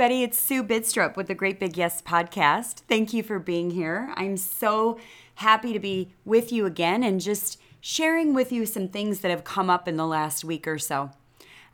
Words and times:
everybody. 0.00 0.22
It's 0.22 0.38
Sue 0.38 0.64
Bidstrup 0.64 1.14
with 1.14 1.26
the 1.26 1.34
Great 1.34 1.60
Big 1.60 1.76
Yes 1.76 2.00
podcast. 2.00 2.78
Thank 2.88 3.12
you 3.12 3.22
for 3.22 3.38
being 3.38 3.72
here. 3.72 4.14
I'm 4.16 4.38
so 4.38 4.98
happy 5.34 5.74
to 5.74 5.78
be 5.78 6.14
with 6.24 6.50
you 6.50 6.64
again 6.64 7.02
and 7.02 7.20
just 7.20 7.60
sharing 7.82 8.32
with 8.32 8.50
you 8.50 8.64
some 8.64 8.88
things 8.88 9.20
that 9.20 9.30
have 9.30 9.44
come 9.44 9.68
up 9.68 9.86
in 9.86 9.98
the 9.98 10.06
last 10.06 10.42
week 10.42 10.66
or 10.66 10.78
so. 10.78 11.10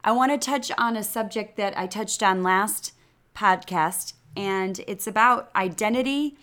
I 0.03 0.11
want 0.11 0.33
to 0.33 0.45
touch 0.45 0.73
on 0.77 0.97
a 0.97 1.05
subject 1.05 1.57
that 1.59 1.79
I 1.79 1.87
touched 1.87 2.21
on 2.21 2.43
last 2.43 2.95
podcast, 3.33 4.15
and 4.37 4.81
it's 4.89 5.07
about 5.07 5.49
identity 5.55 6.37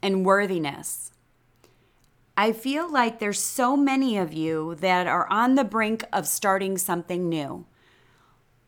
and 0.00 0.24
worthiness. 0.24 1.10
I 2.36 2.52
feel 2.52 2.88
like 2.88 3.18
there's 3.18 3.40
so 3.40 3.76
many 3.76 4.16
of 4.16 4.32
you 4.32 4.76
that 4.76 5.08
are 5.08 5.28
on 5.28 5.56
the 5.56 5.64
brink 5.64 6.04
of 6.12 6.28
starting 6.28 6.78
something 6.78 7.28
new 7.28 7.66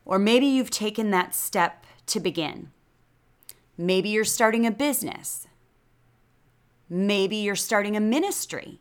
or 0.05 0.19
maybe 0.19 0.45
you've 0.45 0.71
taken 0.71 1.11
that 1.11 1.35
step 1.35 1.85
to 2.07 2.19
begin. 2.19 2.71
Maybe 3.77 4.09
you're 4.09 4.25
starting 4.25 4.65
a 4.65 4.71
business. 4.71 5.47
Maybe 6.89 7.37
you're 7.37 7.55
starting 7.55 7.95
a 7.95 8.01
ministry. 8.01 8.79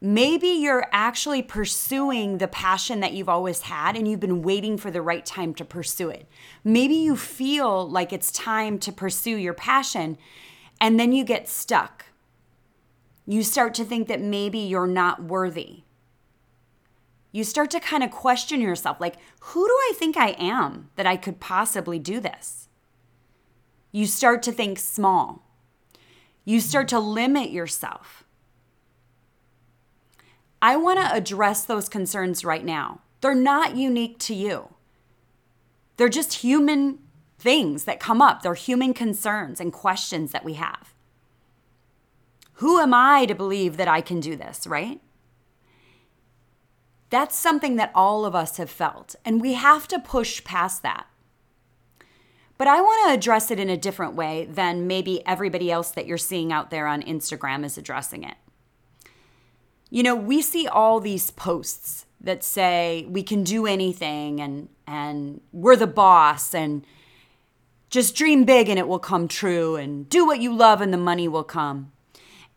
Maybe 0.00 0.48
you're 0.48 0.86
actually 0.92 1.42
pursuing 1.42 2.38
the 2.38 2.48
passion 2.48 3.00
that 3.00 3.12
you've 3.12 3.28
always 3.28 3.62
had 3.62 3.96
and 3.96 4.08
you've 4.08 4.20
been 4.20 4.40
waiting 4.40 4.78
for 4.78 4.90
the 4.90 5.02
right 5.02 5.26
time 5.26 5.52
to 5.54 5.64
pursue 5.64 6.08
it. 6.08 6.26
Maybe 6.64 6.94
you 6.94 7.16
feel 7.16 7.86
like 7.88 8.12
it's 8.12 8.32
time 8.32 8.78
to 8.78 8.92
pursue 8.92 9.36
your 9.36 9.52
passion 9.52 10.16
and 10.80 10.98
then 10.98 11.12
you 11.12 11.22
get 11.22 11.48
stuck. 11.48 12.06
You 13.26 13.42
start 13.42 13.74
to 13.74 13.84
think 13.84 14.08
that 14.08 14.22
maybe 14.22 14.58
you're 14.58 14.86
not 14.86 15.22
worthy 15.24 15.84
you 17.32 17.44
start 17.44 17.70
to 17.70 17.80
kind 17.80 18.02
of 18.02 18.10
question 18.10 18.60
yourself 18.60 19.00
like, 19.00 19.16
who 19.40 19.66
do 19.66 19.72
I 19.72 19.92
think 19.96 20.16
I 20.16 20.30
am 20.30 20.90
that 20.96 21.06
I 21.06 21.16
could 21.16 21.40
possibly 21.40 21.98
do 21.98 22.20
this? 22.20 22.68
You 23.92 24.06
start 24.06 24.42
to 24.44 24.52
think 24.52 24.78
small. 24.78 25.46
You 26.44 26.60
start 26.60 26.88
to 26.88 26.98
limit 26.98 27.50
yourself. 27.50 28.24
I 30.62 30.76
want 30.76 30.98
to 31.00 31.14
address 31.14 31.64
those 31.64 31.88
concerns 31.88 32.44
right 32.44 32.64
now. 32.64 33.00
They're 33.20 33.34
not 33.34 33.76
unique 33.76 34.18
to 34.20 34.34
you, 34.34 34.74
they're 35.96 36.08
just 36.08 36.34
human 36.34 36.98
things 37.38 37.84
that 37.84 38.00
come 38.00 38.20
up. 38.20 38.42
They're 38.42 38.54
human 38.54 38.92
concerns 38.92 39.60
and 39.60 39.72
questions 39.72 40.32
that 40.32 40.44
we 40.44 40.54
have. 40.54 40.94
Who 42.54 42.78
am 42.78 42.92
I 42.92 43.24
to 43.24 43.34
believe 43.34 43.78
that 43.78 43.88
I 43.88 44.02
can 44.02 44.20
do 44.20 44.36
this, 44.36 44.66
right? 44.66 45.00
That's 47.10 47.36
something 47.36 47.76
that 47.76 47.92
all 47.94 48.24
of 48.24 48.34
us 48.34 48.56
have 48.56 48.70
felt, 48.70 49.16
and 49.24 49.40
we 49.40 49.54
have 49.54 49.88
to 49.88 49.98
push 49.98 50.42
past 50.44 50.82
that. 50.82 51.06
But 52.56 52.68
I 52.68 52.80
want 52.80 53.08
to 53.08 53.14
address 53.14 53.50
it 53.50 53.58
in 53.58 53.70
a 53.70 53.76
different 53.76 54.14
way 54.14 54.44
than 54.44 54.86
maybe 54.86 55.26
everybody 55.26 55.70
else 55.70 55.90
that 55.92 56.06
you're 56.06 56.18
seeing 56.18 56.52
out 56.52 56.70
there 56.70 56.86
on 56.86 57.02
Instagram 57.02 57.64
is 57.64 57.78
addressing 57.78 58.22
it. 58.22 58.36
You 59.88 60.02
know, 60.02 60.14
we 60.14 60.40
see 60.40 60.68
all 60.68 61.00
these 61.00 61.30
posts 61.30 62.06
that 62.20 62.44
say 62.44 63.06
we 63.08 63.22
can 63.22 63.44
do 63.44 63.66
anything 63.66 64.40
and 64.40 64.68
and 64.86 65.40
we're 65.52 65.74
the 65.74 65.86
boss 65.86 66.54
and 66.54 66.84
just 67.88 68.14
dream 68.14 68.44
big 68.44 68.68
and 68.68 68.78
it 68.78 68.86
will 68.86 68.98
come 68.98 69.26
true 69.26 69.76
and 69.76 70.08
do 70.08 70.26
what 70.26 70.40
you 70.40 70.54
love 70.54 70.80
and 70.80 70.92
the 70.92 70.98
money 70.98 71.26
will 71.28 71.44
come. 71.44 71.90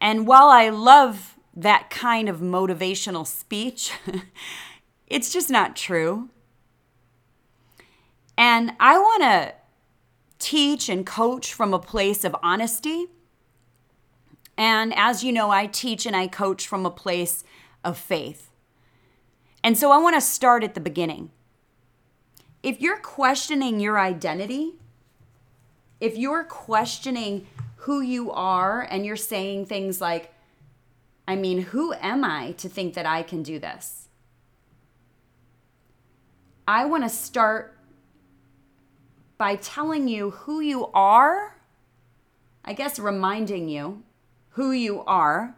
And 0.02 0.28
while 0.28 0.50
I 0.50 0.70
love 0.70 1.33
that 1.56 1.90
kind 1.90 2.30
of 2.30 2.40
motivational 2.40 3.28
speech. 3.28 3.94
it's 5.08 5.32
just 5.32 5.50
not 5.50 5.76
true. 5.76 6.30
And 8.38 8.74
I 8.80 8.98
want 8.98 9.24
to 9.24 9.54
teach 10.40 10.90
and 10.90 11.06
coach 11.06 11.54
from 11.54 11.74
a 11.74 11.80
place 11.80 12.24
of 12.24 12.36
honesty. 12.42 13.08
And 14.58 14.94
as 14.96 15.24
you 15.24 15.32
know, 15.32 15.52
I 15.52 15.68
teach 15.68 16.06
and 16.06 16.16
I 16.16 16.28
coach 16.28 16.68
from 16.68 16.86
a 16.86 16.92
place 16.92 17.44
of 17.84 17.98
faith. 17.98 18.50
And 19.64 19.78
so 19.78 19.92
I 19.92 19.98
want 19.98 20.16
to 20.16 20.22
start 20.22 20.64
at 20.64 20.74
the 20.74 20.82
beginning. 20.82 21.32
If 22.62 22.82
you're 22.82 23.00
questioning 23.00 23.80
your 23.80 24.00
identity, 24.00 24.74
if 26.00 26.18
you're 26.18 26.44
questioning 26.44 27.48
who 27.78 28.02
you 28.02 28.32
are 28.32 28.82
and 28.82 29.06
you're 29.06 29.16
saying 29.16 29.66
things 29.66 30.02
like, 30.02 30.33
I 31.28 31.36
mean, 31.36 31.62
who 31.62 31.94
am 31.94 32.24
I 32.24 32.52
to 32.54 32.68
think 32.68 32.94
that 32.96 33.06
I 33.06 33.24
can 33.24 33.44
do 33.44 33.60
this? 33.60 34.08
I 36.68 36.86
want 36.86 37.04
to 37.04 37.10
start 37.10 37.78
by 39.38 39.56
telling 39.56 40.08
you 40.08 40.32
who 40.32 40.60
you 40.60 40.88
are, 40.94 41.58
I 42.64 42.74
guess 42.74 43.00
reminding 43.00 43.68
you 43.68 44.04
who 44.52 44.72
you 44.72 45.04
are 45.06 45.56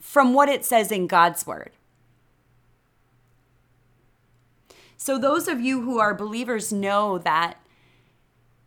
from 0.00 0.34
what 0.34 0.48
it 0.48 0.64
says 0.64 0.92
in 0.92 1.06
God's 1.06 1.46
Word. 1.46 1.72
So, 4.96 5.18
those 5.18 5.48
of 5.48 5.60
you 5.60 5.82
who 5.82 5.98
are 5.98 6.14
believers 6.14 6.72
know 6.72 7.18
that 7.18 7.58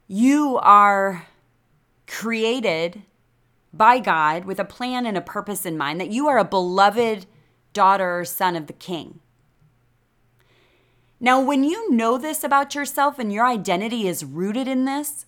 you 0.07 0.57
are 0.61 1.27
created 2.07 3.03
by 3.73 3.99
God 3.99 4.45
with 4.45 4.59
a 4.59 4.65
plan 4.65 5.05
and 5.05 5.17
a 5.17 5.21
purpose 5.21 5.65
in 5.65 5.77
mind, 5.77 6.01
that 6.01 6.11
you 6.11 6.27
are 6.27 6.37
a 6.37 6.45
beloved 6.45 7.25
daughter 7.73 8.19
or 8.19 8.25
son 8.25 8.55
of 8.55 8.67
the 8.67 8.73
King. 8.73 9.19
Now, 11.19 11.41
when 11.41 11.63
you 11.63 11.91
know 11.91 12.17
this 12.17 12.43
about 12.43 12.75
yourself 12.75 13.19
and 13.19 13.31
your 13.31 13.45
identity 13.45 14.07
is 14.07 14.23
rooted 14.23 14.67
in 14.67 14.85
this, 14.85 15.25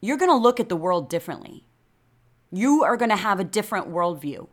you're 0.00 0.16
going 0.16 0.30
to 0.30 0.36
look 0.36 0.58
at 0.58 0.68
the 0.68 0.76
world 0.76 1.10
differently. 1.10 1.64
You 2.50 2.82
are 2.82 2.96
going 2.96 3.10
to 3.10 3.16
have 3.16 3.38
a 3.38 3.44
different 3.44 3.90
worldview. 3.90 4.48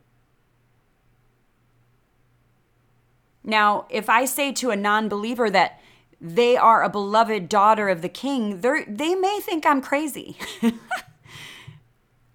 Now, 3.43 3.85
if 3.89 4.09
I 4.09 4.25
say 4.25 4.51
to 4.51 4.71
a 4.71 4.75
non 4.75 5.07
believer 5.07 5.49
that 5.49 5.79
they 6.19 6.57
are 6.57 6.83
a 6.83 6.89
beloved 6.89 7.47
daughter 7.47 7.87
of 7.87 8.01
the 8.01 8.09
king, 8.09 8.59
they 8.59 9.15
may 9.15 9.39
think 9.41 9.65
I'm 9.65 9.81
crazy. 9.81 10.35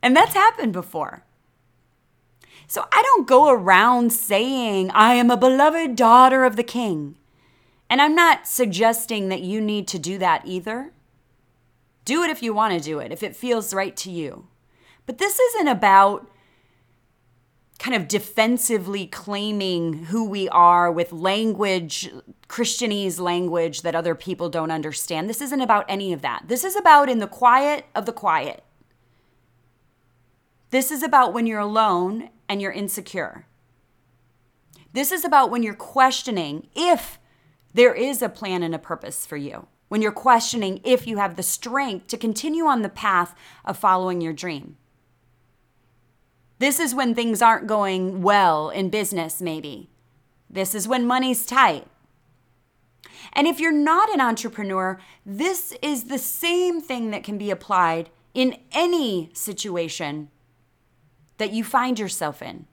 And 0.02 0.16
that's 0.16 0.34
happened 0.34 0.72
before. 0.72 1.24
So 2.66 2.86
I 2.90 3.02
don't 3.02 3.28
go 3.28 3.50
around 3.50 4.12
saying, 4.12 4.90
I 4.92 5.14
am 5.14 5.30
a 5.30 5.36
beloved 5.36 5.94
daughter 5.94 6.44
of 6.44 6.56
the 6.56 6.62
king. 6.62 7.16
And 7.88 8.00
I'm 8.00 8.14
not 8.14 8.46
suggesting 8.46 9.28
that 9.28 9.42
you 9.42 9.60
need 9.60 9.86
to 9.88 9.98
do 9.98 10.18
that 10.18 10.42
either. 10.46 10.92
Do 12.04 12.22
it 12.22 12.30
if 12.30 12.42
you 12.42 12.54
want 12.54 12.74
to 12.74 12.80
do 12.80 12.98
it, 12.98 13.12
if 13.12 13.22
it 13.22 13.36
feels 13.36 13.74
right 13.74 13.96
to 13.98 14.10
you. 14.10 14.46
But 15.06 15.18
this 15.18 15.38
isn't 15.38 15.68
about 15.68 16.28
kind 17.78 17.94
of 17.94 18.08
defensively 18.08 19.06
claiming 19.06 20.04
who 20.04 20.26
we 20.26 20.48
are 20.48 20.90
with 20.90 21.12
language, 21.12 22.10
Christianese 22.48 23.20
language 23.20 23.82
that 23.82 23.94
other 23.94 24.14
people 24.14 24.48
don't 24.48 24.70
understand. 24.70 25.28
This 25.28 25.40
isn't 25.40 25.60
about 25.60 25.84
any 25.88 26.12
of 26.12 26.22
that. 26.22 26.44
This 26.46 26.64
is 26.64 26.76
about 26.76 27.08
in 27.08 27.18
the 27.18 27.26
quiet 27.26 27.84
of 27.94 28.06
the 28.06 28.12
quiet 28.12 28.62
this 30.72 30.90
is 30.90 31.02
about 31.02 31.34
when 31.34 31.46
you're 31.46 31.60
alone 31.60 32.30
and 32.48 32.62
you're 32.62 32.72
insecure. 32.72 33.44
This 34.94 35.12
is 35.12 35.22
about 35.22 35.50
when 35.50 35.62
you're 35.62 35.74
questioning 35.74 36.66
if 36.74 37.18
there 37.74 37.94
is 37.94 38.22
a 38.22 38.30
plan 38.30 38.62
and 38.62 38.74
a 38.74 38.78
purpose 38.78 39.26
for 39.26 39.36
you. 39.36 39.66
When 39.88 40.00
you're 40.00 40.12
questioning 40.12 40.80
if 40.82 41.06
you 41.06 41.18
have 41.18 41.36
the 41.36 41.42
strength 41.42 42.06
to 42.06 42.16
continue 42.16 42.64
on 42.64 42.80
the 42.80 42.88
path 42.88 43.34
of 43.66 43.76
following 43.76 44.22
your 44.22 44.32
dream. 44.32 44.78
This 46.58 46.80
is 46.80 46.94
when 46.94 47.14
things 47.14 47.42
aren't 47.42 47.66
going 47.66 48.22
well 48.22 48.70
in 48.70 48.88
business, 48.88 49.42
maybe. 49.42 49.90
This 50.48 50.74
is 50.74 50.88
when 50.88 51.06
money's 51.06 51.44
tight. 51.44 51.86
And 53.34 53.46
if 53.46 53.60
you're 53.60 53.72
not 53.72 54.08
an 54.08 54.22
entrepreneur, 54.22 54.98
this 55.26 55.74
is 55.82 56.04
the 56.04 56.18
same 56.18 56.80
thing 56.80 57.10
that 57.10 57.24
can 57.24 57.36
be 57.36 57.50
applied 57.50 58.08
in 58.32 58.56
any 58.72 59.28
situation 59.34 60.30
that 61.42 61.52
you 61.52 61.64
find 61.64 61.98
yourself 61.98 62.40
in. 62.40 62.66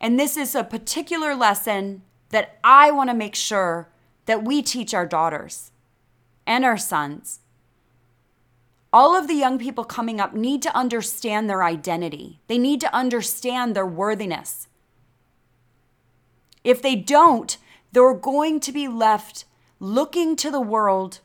And 0.00 0.20
this 0.20 0.36
is 0.36 0.54
a 0.54 0.62
particular 0.62 1.34
lesson 1.34 2.02
that 2.28 2.60
I 2.62 2.92
want 2.92 3.10
to 3.10 3.14
make 3.14 3.34
sure 3.34 3.88
that 4.26 4.44
we 4.44 4.62
teach 4.62 4.94
our 4.94 5.04
daughters 5.04 5.72
and 6.46 6.64
our 6.64 6.78
sons. 6.78 7.40
All 8.92 9.16
of 9.16 9.26
the 9.26 9.34
young 9.34 9.58
people 9.58 9.82
coming 9.82 10.20
up 10.20 10.32
need 10.32 10.62
to 10.62 10.76
understand 10.76 11.50
their 11.50 11.64
identity, 11.64 12.38
they 12.46 12.58
need 12.58 12.80
to 12.82 12.94
understand 12.94 13.74
their 13.74 13.84
worthiness. 13.84 14.68
If 16.62 16.80
they 16.80 16.94
don't, 16.94 17.56
they're 17.90 18.14
going 18.14 18.60
to 18.60 18.70
be 18.70 18.86
left 18.86 19.44
looking 19.80 20.36
to 20.36 20.52
the 20.52 20.60
world 20.60 21.18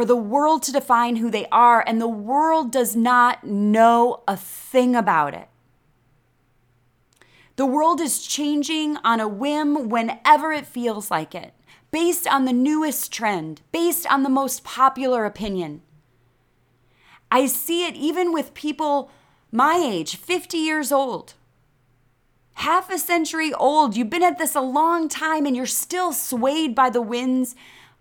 for 0.00 0.06
the 0.06 0.16
world 0.16 0.62
to 0.62 0.72
define 0.72 1.16
who 1.16 1.30
they 1.30 1.44
are, 1.52 1.84
and 1.86 2.00
the 2.00 2.08
world 2.08 2.72
does 2.72 2.96
not 2.96 3.44
know 3.44 4.22
a 4.26 4.34
thing 4.34 4.96
about 4.96 5.34
it. 5.34 5.46
The 7.56 7.66
world 7.66 8.00
is 8.00 8.26
changing 8.26 8.96
on 9.04 9.20
a 9.20 9.28
whim 9.28 9.90
whenever 9.90 10.52
it 10.52 10.64
feels 10.64 11.10
like 11.10 11.34
it, 11.34 11.52
based 11.90 12.26
on 12.26 12.46
the 12.46 12.52
newest 12.54 13.12
trend, 13.12 13.60
based 13.72 14.10
on 14.10 14.22
the 14.22 14.30
most 14.30 14.64
popular 14.64 15.26
opinion. 15.26 15.82
I 17.30 17.44
see 17.44 17.84
it 17.84 17.94
even 17.94 18.32
with 18.32 18.54
people 18.54 19.10
my 19.52 19.74
age, 19.74 20.16
50 20.16 20.56
years 20.56 20.90
old. 20.90 21.34
Half 22.54 22.90
a 22.90 22.96
century 22.96 23.52
old, 23.52 23.98
you've 23.98 24.08
been 24.08 24.22
at 24.22 24.38
this 24.38 24.54
a 24.54 24.62
long 24.62 25.10
time 25.10 25.44
and 25.44 25.54
you're 25.54 25.66
still 25.66 26.14
swayed 26.14 26.74
by 26.74 26.88
the 26.88 27.02
winds 27.02 27.54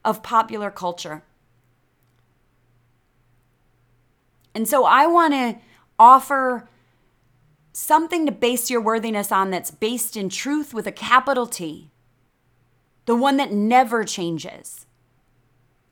of 0.06 0.24
popular 0.24 0.72
culture. 0.72 1.24
And 4.60 4.68
so 4.68 4.84
I 4.84 5.08
want 5.08 5.34
to 5.34 5.56
offer 5.98 6.68
something 7.72 8.26
to 8.26 8.32
base 8.34 8.70
your 8.70 8.82
worthiness 8.82 9.32
on 9.32 9.52
that's 9.52 9.72
based 9.72 10.18
in 10.18 10.28
truth 10.28 10.74
with 10.74 10.86
a 10.86 10.92
capital 10.92 11.48
T, 11.48 11.92
the 13.06 13.16
one 13.16 13.38
that 13.38 13.54
never 13.54 14.04
changes. 14.04 14.86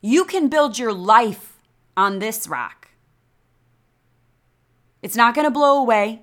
You 0.02 0.26
can 0.26 0.48
build 0.50 0.78
your 0.78 0.92
life 0.92 1.56
on 1.96 2.18
this 2.18 2.46
rock. 2.46 2.88
It's 5.00 5.16
not 5.16 5.34
going 5.34 5.46
to 5.46 5.50
blow 5.50 5.80
away. 5.80 6.20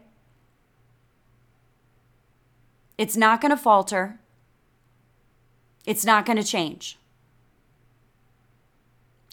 It's 2.96 3.18
not 3.18 3.42
going 3.42 3.50
to 3.50 3.58
falter. 3.58 4.20
It's 5.84 6.06
not 6.06 6.28
going 6.28 6.38
to 6.38 6.44
change. 6.44 7.00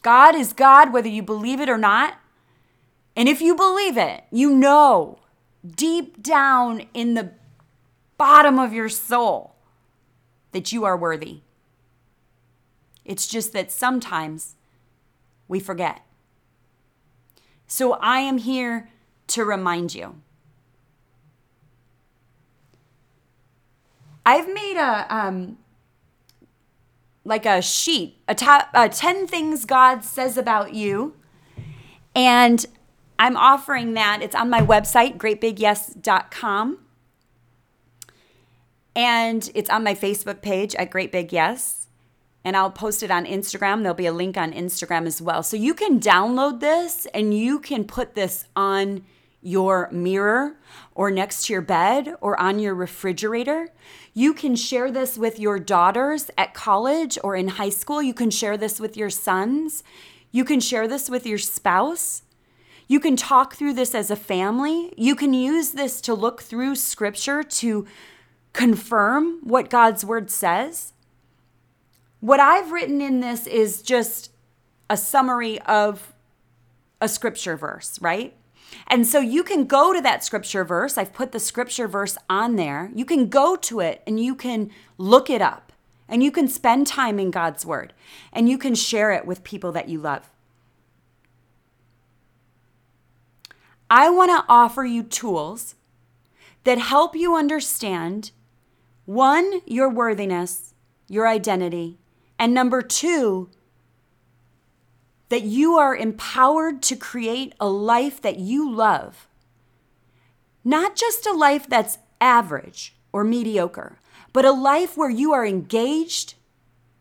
God 0.00 0.34
is 0.34 0.54
God, 0.54 0.94
whether 0.94 1.10
you 1.10 1.22
believe 1.22 1.60
it 1.60 1.68
or 1.68 1.76
not. 1.76 2.16
And 3.16 3.28
if 3.28 3.40
you 3.40 3.54
believe 3.54 3.96
it, 3.96 4.24
you 4.30 4.50
know 4.50 5.18
deep 5.64 6.22
down 6.22 6.86
in 6.92 7.14
the 7.14 7.32
bottom 8.16 8.58
of 8.58 8.72
your 8.72 8.88
soul 8.88 9.54
that 10.52 10.72
you 10.72 10.84
are 10.84 10.96
worthy. 10.96 11.40
It's 13.04 13.26
just 13.26 13.52
that 13.52 13.70
sometimes 13.72 14.54
we 15.48 15.60
forget. 15.60 16.02
So 17.66 17.94
I 17.94 18.18
am 18.18 18.38
here 18.38 18.88
to 19.28 19.44
remind 19.44 19.94
you. 19.94 20.20
I've 24.24 24.52
made 24.52 24.76
a 24.76 25.06
um, 25.14 25.58
like 27.24 27.46
a 27.46 27.60
sheet, 27.60 28.18
a 28.28 28.34
top, 28.34 28.68
uh, 28.74 28.88
ten 28.88 29.26
things 29.26 29.64
God 29.64 30.04
says 30.04 30.36
about 30.36 30.74
you, 30.74 31.16
and 32.14 32.64
I'm 33.22 33.36
offering 33.36 33.94
that. 33.94 34.20
It's 34.20 34.34
on 34.34 34.50
my 34.50 34.62
website, 34.62 35.16
greatbigyes.com. 35.16 36.78
And 38.96 39.50
it's 39.54 39.70
on 39.70 39.84
my 39.84 39.94
Facebook 39.94 40.42
page 40.42 40.74
at 40.74 40.90
Great 40.90 41.12
Big 41.12 41.32
Yes. 41.32 41.86
And 42.44 42.56
I'll 42.56 42.72
post 42.72 43.00
it 43.04 43.12
on 43.12 43.24
Instagram. 43.24 43.82
There'll 43.82 43.94
be 43.94 44.06
a 44.06 44.12
link 44.12 44.36
on 44.36 44.52
Instagram 44.52 45.06
as 45.06 45.22
well. 45.22 45.44
So 45.44 45.56
you 45.56 45.72
can 45.72 46.00
download 46.00 46.58
this 46.58 47.06
and 47.14 47.32
you 47.32 47.60
can 47.60 47.84
put 47.84 48.16
this 48.16 48.48
on 48.56 49.04
your 49.40 49.88
mirror 49.92 50.56
or 50.92 51.12
next 51.12 51.46
to 51.46 51.52
your 51.52 51.62
bed 51.62 52.16
or 52.20 52.38
on 52.40 52.58
your 52.58 52.74
refrigerator. 52.74 53.68
You 54.14 54.34
can 54.34 54.56
share 54.56 54.90
this 54.90 55.16
with 55.16 55.38
your 55.38 55.60
daughters 55.60 56.28
at 56.36 56.54
college 56.54 57.20
or 57.22 57.36
in 57.36 57.46
high 57.46 57.70
school. 57.70 58.02
You 58.02 58.14
can 58.14 58.32
share 58.32 58.56
this 58.56 58.80
with 58.80 58.96
your 58.96 59.10
sons. 59.10 59.84
You 60.32 60.44
can 60.44 60.58
share 60.58 60.88
this 60.88 61.08
with 61.08 61.24
your 61.24 61.38
spouse. 61.38 62.22
You 62.92 63.00
can 63.00 63.16
talk 63.16 63.54
through 63.54 63.72
this 63.72 63.94
as 63.94 64.10
a 64.10 64.16
family. 64.16 64.92
You 64.98 65.16
can 65.16 65.32
use 65.32 65.70
this 65.70 65.98
to 66.02 66.12
look 66.12 66.42
through 66.42 66.74
scripture 66.74 67.42
to 67.42 67.86
confirm 68.52 69.38
what 69.42 69.70
God's 69.70 70.04
word 70.04 70.30
says. 70.30 70.92
What 72.20 72.38
I've 72.38 72.70
written 72.70 73.00
in 73.00 73.20
this 73.20 73.46
is 73.46 73.80
just 73.80 74.30
a 74.90 74.98
summary 74.98 75.58
of 75.62 76.12
a 77.00 77.08
scripture 77.08 77.56
verse, 77.56 77.98
right? 78.02 78.36
And 78.88 79.06
so 79.06 79.20
you 79.20 79.42
can 79.42 79.64
go 79.64 79.94
to 79.94 80.02
that 80.02 80.22
scripture 80.22 80.62
verse. 80.62 80.98
I've 80.98 81.14
put 81.14 81.32
the 81.32 81.40
scripture 81.40 81.88
verse 81.88 82.18
on 82.28 82.56
there. 82.56 82.90
You 82.94 83.06
can 83.06 83.30
go 83.30 83.56
to 83.56 83.80
it 83.80 84.02
and 84.06 84.22
you 84.22 84.34
can 84.34 84.70
look 84.98 85.30
it 85.30 85.40
up 85.40 85.72
and 86.10 86.22
you 86.22 86.30
can 86.30 86.46
spend 86.46 86.86
time 86.86 87.18
in 87.18 87.30
God's 87.30 87.64
word 87.64 87.94
and 88.34 88.50
you 88.50 88.58
can 88.58 88.74
share 88.74 89.12
it 89.12 89.24
with 89.24 89.44
people 89.44 89.72
that 89.72 89.88
you 89.88 89.98
love. 89.98 90.31
I 93.94 94.08
want 94.08 94.30
to 94.30 94.50
offer 94.50 94.86
you 94.86 95.02
tools 95.02 95.74
that 96.64 96.78
help 96.78 97.14
you 97.14 97.36
understand 97.36 98.30
one, 99.04 99.60
your 99.66 99.90
worthiness, 99.90 100.72
your 101.08 101.28
identity, 101.28 101.98
and 102.38 102.54
number 102.54 102.80
two, 102.80 103.50
that 105.28 105.42
you 105.42 105.76
are 105.76 105.94
empowered 105.94 106.80
to 106.84 106.96
create 106.96 107.54
a 107.60 107.68
life 107.68 108.22
that 108.22 108.38
you 108.38 108.72
love. 108.72 109.28
Not 110.64 110.96
just 110.96 111.26
a 111.26 111.32
life 111.32 111.68
that's 111.68 111.98
average 112.18 112.94
or 113.12 113.24
mediocre, 113.24 113.98
but 114.32 114.46
a 114.46 114.52
life 114.52 114.96
where 114.96 115.10
you 115.10 115.34
are 115.34 115.44
engaged 115.44 116.32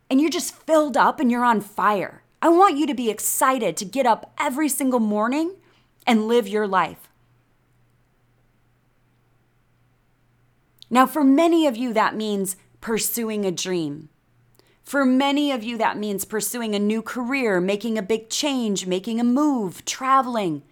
and 0.10 0.20
you're 0.20 0.30
just 0.30 0.54
filled 0.54 0.98
up 0.98 1.22
and 1.22 1.32
you're 1.32 1.46
on 1.46 1.62
fire. 1.62 2.24
I 2.42 2.50
want 2.50 2.78
you 2.78 2.86
to 2.86 2.94
be 2.94 3.10
excited 3.10 3.78
to 3.78 3.86
get 3.86 4.06
up 4.06 4.34
every 4.38 4.68
single 4.68 5.00
morning 5.00 5.56
and 6.06 6.28
live 6.28 6.48
your 6.48 6.68
life. 6.68 7.10
Now, 10.90 11.06
for 11.06 11.24
many 11.24 11.68
of 11.68 11.78
you, 11.78 11.94
that 11.94 12.16
means 12.16 12.58
pursuing 12.82 13.46
a 13.46 13.52
dream. 13.52 14.10
For 14.84 15.06
many 15.06 15.52
of 15.52 15.64
you, 15.64 15.78
that 15.78 15.98
means 15.98 16.26
pursuing 16.26 16.76
a 16.76 16.80
new 16.80 17.02
career, 17.02 17.62
making 17.62 17.98
a 17.98 18.02
big 18.02 18.30
change, 18.30 18.86
making 18.86 19.20
a 19.20 19.24
move, 19.24 19.86
traveling. 19.86 20.64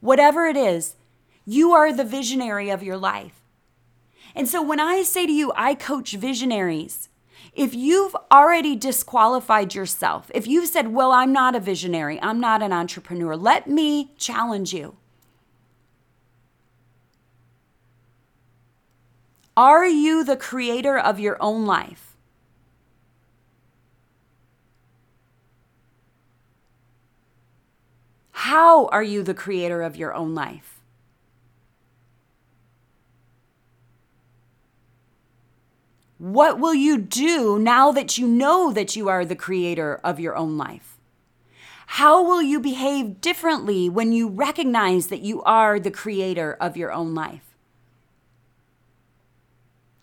Whatever 0.00 0.46
it 0.46 0.56
is, 0.56 0.94
you 1.44 1.72
are 1.72 1.92
the 1.92 2.04
visionary 2.04 2.70
of 2.70 2.82
your 2.82 2.96
life. 2.96 3.42
And 4.34 4.48
so 4.48 4.62
when 4.62 4.80
I 4.80 5.02
say 5.02 5.26
to 5.26 5.32
you, 5.32 5.52
I 5.54 5.74
coach 5.74 6.12
visionaries, 6.12 7.07
if 7.58 7.74
you've 7.74 8.14
already 8.30 8.76
disqualified 8.76 9.74
yourself, 9.74 10.30
if 10.32 10.46
you've 10.46 10.68
said, 10.68 10.94
Well, 10.94 11.10
I'm 11.10 11.32
not 11.32 11.56
a 11.56 11.60
visionary, 11.60 12.22
I'm 12.22 12.38
not 12.38 12.62
an 12.62 12.72
entrepreneur, 12.72 13.36
let 13.36 13.66
me 13.66 14.12
challenge 14.16 14.72
you. 14.72 14.96
Are 19.56 19.84
you 19.84 20.22
the 20.22 20.36
creator 20.36 20.96
of 20.96 21.18
your 21.18 21.36
own 21.40 21.66
life? 21.66 22.16
How 28.30 28.86
are 28.86 29.02
you 29.02 29.24
the 29.24 29.34
creator 29.34 29.82
of 29.82 29.96
your 29.96 30.14
own 30.14 30.32
life? 30.32 30.77
What 36.18 36.58
will 36.58 36.74
you 36.74 36.98
do 36.98 37.60
now 37.60 37.92
that 37.92 38.18
you 38.18 38.26
know 38.26 38.72
that 38.72 38.96
you 38.96 39.08
are 39.08 39.24
the 39.24 39.36
creator 39.36 40.00
of 40.02 40.18
your 40.18 40.36
own 40.36 40.58
life? 40.58 40.98
How 41.92 42.22
will 42.22 42.42
you 42.42 42.60
behave 42.60 43.20
differently 43.20 43.88
when 43.88 44.12
you 44.12 44.28
recognize 44.28 45.06
that 45.06 45.22
you 45.22 45.42
are 45.44 45.78
the 45.78 45.92
creator 45.92 46.56
of 46.60 46.76
your 46.76 46.92
own 46.92 47.14
life? 47.14 47.54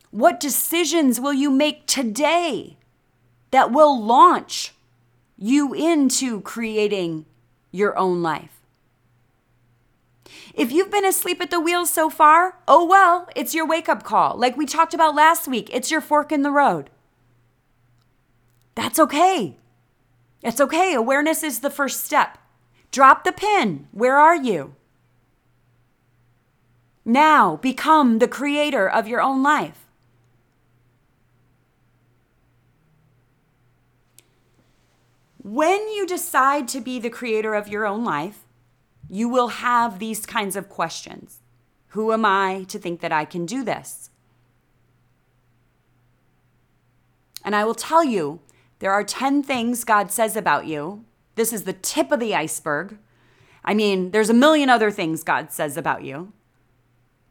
What 0.10 0.40
decisions 0.40 1.20
will 1.20 1.34
you 1.34 1.52
make 1.52 1.86
today 1.86 2.78
that 3.52 3.72
will 3.72 4.02
launch 4.02 4.74
you 5.38 5.74
into 5.74 6.40
creating 6.42 7.26
your 7.72 7.98
own 7.98 8.22
life? 8.22 8.55
If 10.56 10.72
you've 10.72 10.90
been 10.90 11.06
asleep 11.06 11.42
at 11.42 11.52
the 11.52 11.60
wheel 11.60 11.86
so 11.86 12.10
far, 12.10 12.60
oh 12.66 12.86
well, 12.86 13.28
it's 13.36 13.54
your 13.54 13.68
wake 13.68 13.90
up 13.90 14.04
call. 14.04 14.38
Like 14.38 14.56
we 14.56 14.66
talked 14.66 14.94
about 14.94 15.14
last 15.14 15.50
week, 15.50 15.70
it's 15.74 15.92
your 15.92 16.00
fork 16.00 16.32
in 16.32 16.44
the 16.44 16.52
road. 16.52 16.90
That's 18.74 18.98
okay. 18.98 19.58
It's 20.42 20.62
okay. 20.62 20.94
Awareness 20.94 21.44
is 21.44 21.60
the 21.60 21.70
first 21.70 22.06
step. 22.06 22.38
Drop 22.90 23.26
the 23.26 23.34
pin. 23.34 23.90
Where 23.92 24.18
are 24.18 24.36
you? 24.36 24.76
Now 27.04 27.58
become 27.58 28.20
the 28.20 28.28
creator 28.28 28.90
of 28.90 29.10
your 29.10 29.22
own 29.22 29.44
life. 29.44 29.86
When 35.44 35.90
you 35.90 36.08
decide 36.08 36.70
to 36.70 36.80
be 36.80 36.98
the 36.98 37.10
creator 37.10 37.54
of 37.54 37.68
your 37.68 37.86
own 37.86 38.06
life, 38.06 38.45
you 39.10 39.30
will 39.30 39.50
have 39.50 40.00
these 40.00 40.26
kinds 40.26 40.56
of 40.56 40.70
questions 40.70 41.40
Who 41.90 42.12
am 42.12 42.26
I 42.26 42.66
to 42.70 42.80
think 42.80 43.02
that 43.02 43.12
I 43.12 43.26
can 43.26 43.46
do 43.46 43.64
this? 43.64 44.10
And 47.44 47.56
I 47.56 47.64
will 47.64 47.76
tell 47.76 48.04
you, 48.04 48.40
there 48.80 48.92
are 48.92 49.04
10 49.04 49.44
things 49.44 49.84
God 49.84 50.12
says 50.12 50.36
about 50.36 50.66
you. 50.66 51.06
This 51.36 51.54
is 51.54 51.64
the 51.64 51.74
tip 51.74 52.12
of 52.12 52.20
the 52.20 52.34
iceberg. 52.34 52.98
I 53.64 53.74
mean, 53.74 54.12
there's 54.12 54.30
a 54.30 54.34
million 54.34 54.70
other 54.70 54.92
things 54.92 55.24
God 55.24 55.52
says 55.52 55.78
about 55.78 56.04
you, 56.04 56.34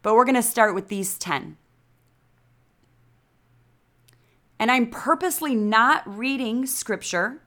but 0.03 0.15
we're 0.15 0.25
going 0.25 0.35
to 0.35 0.43
start 0.43 0.75
with 0.75 0.89
these 0.89 1.19
10. 1.19 1.57
And 4.59 4.71
I'm 4.71 4.89
purposely 4.89 5.55
not 5.55 6.03
reading 6.07 6.65
scripture 6.67 7.41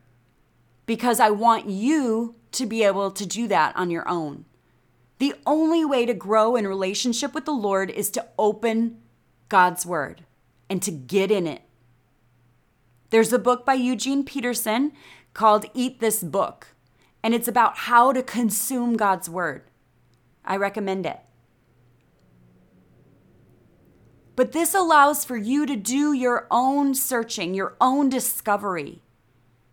because 0.86 1.19
I 1.19 1.29
want 1.29 1.69
you 1.69 2.36
to 2.57 2.65
be 2.65 2.83
able 2.83 3.11
to 3.11 3.25
do 3.25 3.47
that 3.47 3.75
on 3.75 3.89
your 3.89 4.07
own. 4.07 4.45
The 5.19 5.33
only 5.45 5.83
way 5.85 6.05
to 6.05 6.13
grow 6.13 6.55
in 6.55 6.67
relationship 6.67 7.33
with 7.33 7.45
the 7.45 7.51
Lord 7.51 7.89
is 7.89 8.09
to 8.11 8.27
open 8.37 8.97
God's 9.49 9.85
word 9.85 10.25
and 10.69 10.81
to 10.83 10.91
get 10.91 11.31
in 11.31 11.47
it. 11.47 11.61
There's 13.09 13.31
a 13.31 13.39
book 13.39 13.65
by 13.65 13.75
Eugene 13.75 14.23
Peterson 14.23 14.91
called 15.33 15.65
Eat 15.73 15.99
This 15.99 16.21
Book, 16.21 16.75
and 17.23 17.33
it's 17.33 17.47
about 17.47 17.77
how 17.77 18.11
to 18.11 18.21
consume 18.21 18.97
God's 18.97 19.29
word. 19.29 19.63
I 20.43 20.57
recommend 20.57 21.05
it. 21.05 21.19
But 24.35 24.51
this 24.51 24.75
allows 24.75 25.25
for 25.25 25.37
you 25.37 25.65
to 25.65 25.75
do 25.75 26.13
your 26.13 26.47
own 26.51 26.93
searching, 26.93 27.53
your 27.53 27.75
own 27.81 28.09
discovery. 28.09 29.01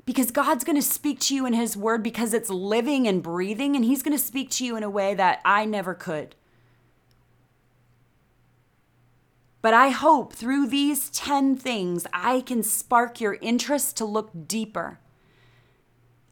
Because 0.04 0.30
God's 0.30 0.64
going 0.64 0.76
to 0.76 0.82
speak 0.82 1.18
to 1.20 1.34
you 1.34 1.46
in 1.46 1.54
His 1.54 1.76
Word 1.76 2.02
because 2.02 2.34
it's 2.34 2.50
living 2.50 3.08
and 3.08 3.23
breathing, 3.23 3.75
and 3.75 3.84
He's 3.84 4.02
going 4.02 4.16
to 4.16 4.23
speak 4.23 4.50
to 4.52 4.64
you 4.64 4.76
in 4.76 4.82
a 4.82 4.90
way 4.90 5.14
that 5.14 5.40
I 5.44 5.64
never 5.64 5.94
could. 5.94 6.34
But 9.62 9.73
I 9.73 9.88
hope 9.88 10.34
through 10.34 10.66
these 10.66 11.08
10 11.08 11.56
things, 11.56 12.06
I 12.12 12.42
can 12.42 12.62
spark 12.62 13.18
your 13.18 13.38
interest 13.40 13.96
to 13.96 14.04
look 14.04 14.30
deeper. 14.46 14.99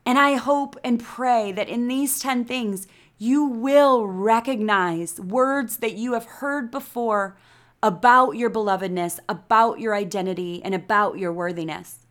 And 0.04 0.18
I 0.18 0.34
hope 0.34 0.76
and 0.84 1.02
pray 1.02 1.50
that 1.52 1.70
in 1.70 1.88
these 1.88 2.18
10 2.20 2.44
things, 2.44 2.86
you 3.16 3.46
will 3.46 4.06
recognize 4.06 5.18
words 5.18 5.78
that 5.78 5.94
you 5.94 6.12
have 6.12 6.26
heard 6.26 6.70
before 6.70 7.38
about 7.82 8.32
your 8.32 8.50
belovedness, 8.50 9.18
about 9.30 9.80
your 9.80 9.94
identity, 9.94 10.60
and 10.62 10.74
about 10.74 11.18
your 11.18 11.32
worthiness. 11.32 12.01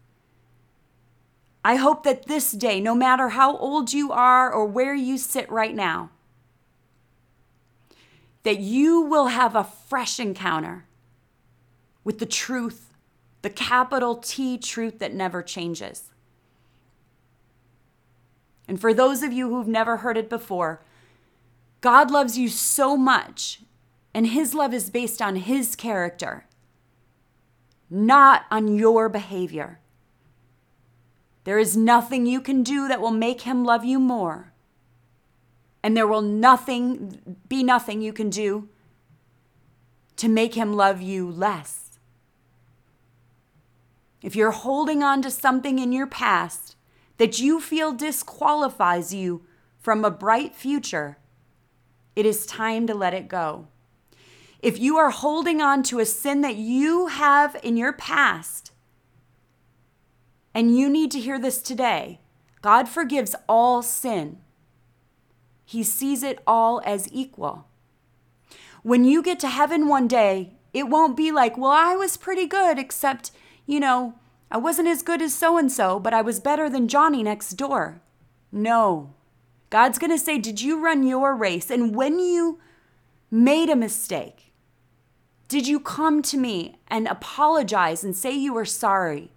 I 1.63 1.75
hope 1.75 2.03
that 2.03 2.25
this 2.25 2.51
day, 2.51 2.79
no 2.79 2.95
matter 2.95 3.29
how 3.29 3.55
old 3.57 3.93
you 3.93 4.11
are 4.11 4.51
or 4.51 4.65
where 4.65 4.95
you 4.95 5.17
sit 5.17 5.49
right 5.51 5.75
now, 5.75 6.09
that 8.43 8.59
you 8.59 9.01
will 9.01 9.27
have 9.27 9.55
a 9.55 9.63
fresh 9.63 10.19
encounter 10.19 10.85
with 12.03 12.17
the 12.17 12.25
truth, 12.25 12.93
the 13.43 13.49
capital 13.49 14.15
T 14.15 14.57
truth 14.57 14.97
that 14.99 15.13
never 15.13 15.43
changes. 15.43 16.11
And 18.67 18.79
for 18.79 18.93
those 18.93 19.21
of 19.21 19.31
you 19.31 19.49
who've 19.49 19.67
never 19.67 19.97
heard 19.97 20.17
it 20.17 20.29
before, 20.29 20.81
God 21.81 22.09
loves 22.09 22.37
you 22.37 22.47
so 22.47 22.97
much 22.97 23.61
and 24.13 24.27
his 24.27 24.53
love 24.53 24.73
is 24.73 24.89
based 24.89 25.21
on 25.21 25.35
his 25.35 25.75
character, 25.75 26.45
not 27.89 28.45
on 28.49 28.75
your 28.75 29.09
behavior. 29.09 29.80
There 31.43 31.59
is 31.59 31.75
nothing 31.75 32.25
you 32.25 32.39
can 32.41 32.63
do 32.63 32.87
that 32.87 33.01
will 33.01 33.11
make 33.11 33.41
him 33.41 33.63
love 33.63 33.83
you 33.83 33.99
more. 33.99 34.53
And 35.83 35.97
there 35.97 36.07
will 36.07 36.21
nothing 36.21 37.37
be 37.47 37.63
nothing 37.63 38.01
you 38.01 38.13
can 38.13 38.29
do 38.29 38.69
to 40.17 40.29
make 40.29 40.53
him 40.53 40.73
love 40.73 41.01
you 41.01 41.29
less. 41.29 41.99
If 44.21 44.35
you're 44.35 44.51
holding 44.51 45.01
on 45.01 45.23
to 45.23 45.31
something 45.31 45.79
in 45.79 45.91
your 45.91 46.05
past 46.05 46.75
that 47.17 47.39
you 47.39 47.59
feel 47.59 47.91
disqualifies 47.91 49.13
you 49.13 49.43
from 49.79 50.05
a 50.05 50.11
bright 50.11 50.55
future, 50.55 51.17
it 52.15 52.25
is 52.25 52.45
time 52.45 52.85
to 52.85 52.93
let 52.93 53.15
it 53.15 53.27
go. 53.27 53.67
If 54.61 54.77
you 54.79 54.97
are 54.97 55.09
holding 55.09 55.59
on 55.59 55.81
to 55.83 55.99
a 55.99 56.05
sin 56.05 56.41
that 56.41 56.55
you 56.55 57.07
have 57.07 57.59
in 57.63 57.77
your 57.77 57.93
past, 57.93 58.70
and 60.53 60.77
you 60.77 60.89
need 60.89 61.11
to 61.11 61.19
hear 61.19 61.39
this 61.39 61.61
today, 61.61 62.19
God 62.61 62.87
forgives 62.87 63.35
all 63.47 63.81
sin. 63.81 64.37
He 65.65 65.83
sees 65.83 66.23
it 66.23 66.39
all 66.45 66.81
as 66.85 67.07
equal. 67.11 67.67
When 68.83 69.05
you 69.05 69.23
get 69.23 69.39
to 69.41 69.47
heaven 69.47 69.87
one 69.87 70.07
day, 70.07 70.53
it 70.73 70.89
won't 70.89 71.17
be 71.17 71.31
like, 71.31 71.57
well, 71.57 71.71
I 71.71 71.95
was 71.95 72.17
pretty 72.17 72.45
good, 72.45 72.77
except, 72.77 73.31
you 73.65 73.79
know, 73.79 74.15
I 74.49 74.57
wasn't 74.57 74.89
as 74.89 75.01
good 75.01 75.21
as 75.21 75.33
so 75.33 75.57
and 75.57 75.71
so, 75.71 75.99
but 75.99 76.13
I 76.13 76.21
was 76.21 76.39
better 76.39 76.69
than 76.69 76.89
Johnny 76.89 77.23
next 77.23 77.53
door. 77.53 78.01
No. 78.51 79.13
God's 79.69 79.97
going 79.97 80.11
to 80.11 80.19
say, 80.19 80.37
Did 80.37 80.61
you 80.61 80.83
run 80.83 81.03
your 81.03 81.35
race? 81.35 81.71
And 81.71 81.95
when 81.95 82.19
you 82.19 82.59
made 83.29 83.69
a 83.69 83.75
mistake, 83.75 84.51
did 85.47 85.67
you 85.67 85.79
come 85.79 86.21
to 86.23 86.37
me 86.37 86.75
and 86.87 87.07
apologize 87.07 88.03
and 88.03 88.15
say 88.15 88.31
you 88.31 88.53
were 88.53 88.65
sorry? 88.65 89.31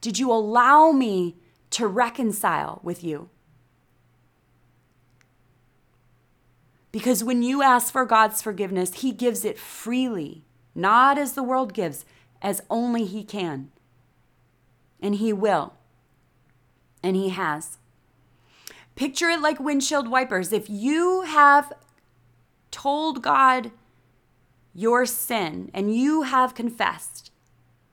Did 0.00 0.18
you 0.18 0.32
allow 0.32 0.92
me 0.92 1.36
to 1.70 1.86
reconcile 1.86 2.80
with 2.82 3.04
you? 3.04 3.28
Because 6.92 7.22
when 7.22 7.42
you 7.42 7.62
ask 7.62 7.92
for 7.92 8.04
God's 8.04 8.42
forgiveness, 8.42 8.94
He 8.94 9.12
gives 9.12 9.44
it 9.44 9.58
freely, 9.58 10.42
not 10.74 11.18
as 11.18 11.34
the 11.34 11.42
world 11.42 11.72
gives, 11.72 12.04
as 12.42 12.62
only 12.68 13.04
He 13.04 13.22
can. 13.22 13.70
And 15.00 15.16
He 15.16 15.32
will. 15.32 15.74
And 17.02 17.14
He 17.14 17.28
has. 17.28 17.78
Picture 18.96 19.30
it 19.30 19.40
like 19.40 19.60
windshield 19.60 20.08
wipers. 20.08 20.52
If 20.52 20.68
you 20.68 21.22
have 21.22 21.72
told 22.70 23.22
God 23.22 23.70
your 24.74 25.06
sin 25.06 25.70
and 25.72 25.94
you 25.94 26.22
have 26.22 26.54
confessed, 26.54 27.29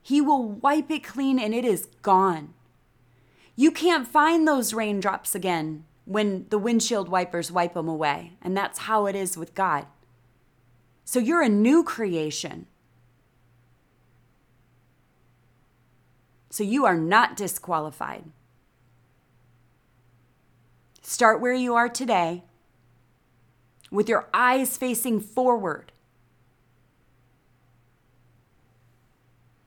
He 0.08 0.22
will 0.22 0.48
wipe 0.48 0.90
it 0.90 1.04
clean 1.04 1.38
and 1.38 1.54
it 1.54 1.66
is 1.66 1.90
gone. 2.02 2.54
You 3.58 3.72
can't 3.72 4.08
find 4.08 4.48
those 4.48 4.74
raindrops 4.74 5.36
again 5.36 5.84
when 6.06 6.46
the 6.50 6.58
windshield 6.58 7.10
wipers 7.10 7.52
wipe 7.52 7.74
them 7.74 7.90
away. 7.90 8.32
And 8.42 8.56
that's 8.56 8.80
how 8.80 9.06
it 9.08 9.18
is 9.18 9.36
with 9.36 9.54
God. 9.54 9.86
So 11.04 11.20
you're 11.20 11.42
a 11.42 11.50
new 11.50 11.84
creation. 11.84 12.68
So 16.52 16.64
you 16.64 16.86
are 16.86 16.98
not 16.98 17.36
disqualified. 17.36 18.24
Start 21.02 21.42
where 21.42 21.54
you 21.54 21.76
are 21.76 21.90
today 21.90 22.46
with 23.92 24.08
your 24.08 24.30
eyes 24.34 24.78
facing 24.78 25.20
forward 25.20 25.92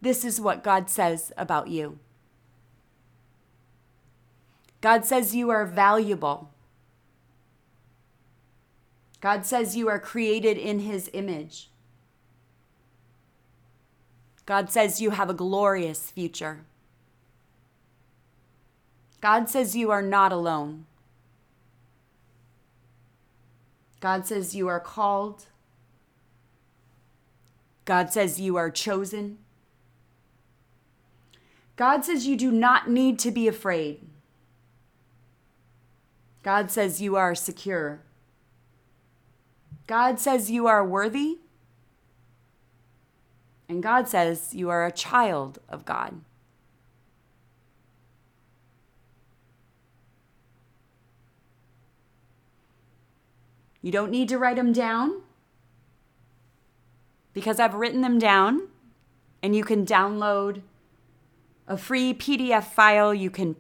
This 0.01 0.25
is 0.25 0.41
what 0.41 0.65
God 0.65 0.89
says 0.89 1.33
about 1.37 1.69
you. 1.69 1.99
God 4.81 5.05
says 5.05 5.35
you 5.35 5.51
are 5.51 5.67
valuable. 5.67 6.51
God 9.21 9.45
says 9.45 9.77
you 9.77 9.89
are 9.89 9.99
created 9.99 10.57
in 10.57 10.81
his 10.81 11.11
image. 11.13 11.69
God 14.47 14.71
says 14.71 15.01
you 15.01 15.11
have 15.11 15.29
a 15.29 15.35
glorious 15.35 16.11
future. 16.11 16.65
God 19.21 19.51
says 19.51 19.77
you 19.77 19.91
are 19.91 20.03
not 20.03 20.33
alone. 20.33 20.87
God 24.01 24.27
says 24.27 24.55
you 24.55 24.67
are 24.67 24.81
called. 24.81 25.45
God 27.85 28.11
says 28.11 28.41
you 28.41 28.57
are 28.57 28.71
chosen. 28.71 29.39
God 31.81 32.05
says 32.05 32.27
you 32.27 32.37
do 32.37 32.53
not 32.53 32.91
need 32.91 33.19
to 33.21 33.31
be 33.31 33.49
afraid. 33.49 34.07
God 36.43 36.71
says 36.71 37.01
you 37.01 37.17
are 37.17 37.35
secure. 37.35 38.03
God 39.87 40.21
says 40.21 40.51
you 40.51 40.67
are 40.67 40.85
worthy. 40.85 41.39
And 43.67 43.83
God 43.83 44.09
says 44.09 44.55
you 44.55 44.69
are 44.69 44.85
a 44.85 44.93
child 44.93 45.59
of 45.71 45.87
God. 45.87 46.21
You 53.81 53.91
don't 53.91 54.11
need 54.11 54.29
to 54.29 54.37
write 54.37 54.57
them 54.57 54.75
down 54.75 55.23
because 57.33 57.59
I've 57.59 57.73
written 57.73 58.03
them 58.03 58.19
down 58.19 58.69
and 59.43 59.57
you 59.57 59.65
can 59.65 59.87
download 59.87 60.61
a 61.71 61.77
free 61.77 62.13
PDF 62.13 62.65
file. 62.65 63.15
You 63.15 63.31
can, 63.31 63.55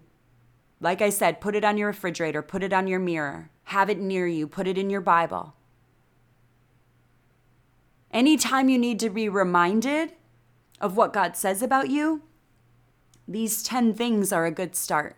like 0.80 1.00
I 1.00 1.10
said, 1.10 1.40
put 1.40 1.54
it 1.54 1.64
on 1.64 1.78
your 1.78 1.86
refrigerator, 1.86 2.42
put 2.42 2.64
it 2.64 2.72
on 2.72 2.88
your 2.88 2.98
mirror, 2.98 3.50
have 3.64 3.88
it 3.88 4.00
near 4.00 4.26
you, 4.26 4.48
put 4.48 4.66
it 4.66 4.76
in 4.76 4.90
your 4.90 5.00
Bible. 5.00 5.54
Anytime 8.10 8.68
you 8.68 8.78
need 8.78 8.98
to 8.98 9.08
be 9.08 9.28
reminded 9.28 10.12
of 10.80 10.96
what 10.96 11.12
God 11.12 11.36
says 11.36 11.62
about 11.62 11.88
you, 11.88 12.22
these 13.28 13.62
10 13.62 13.94
things 13.94 14.32
are 14.32 14.44
a 14.44 14.50
good 14.50 14.74
start. 14.74 15.14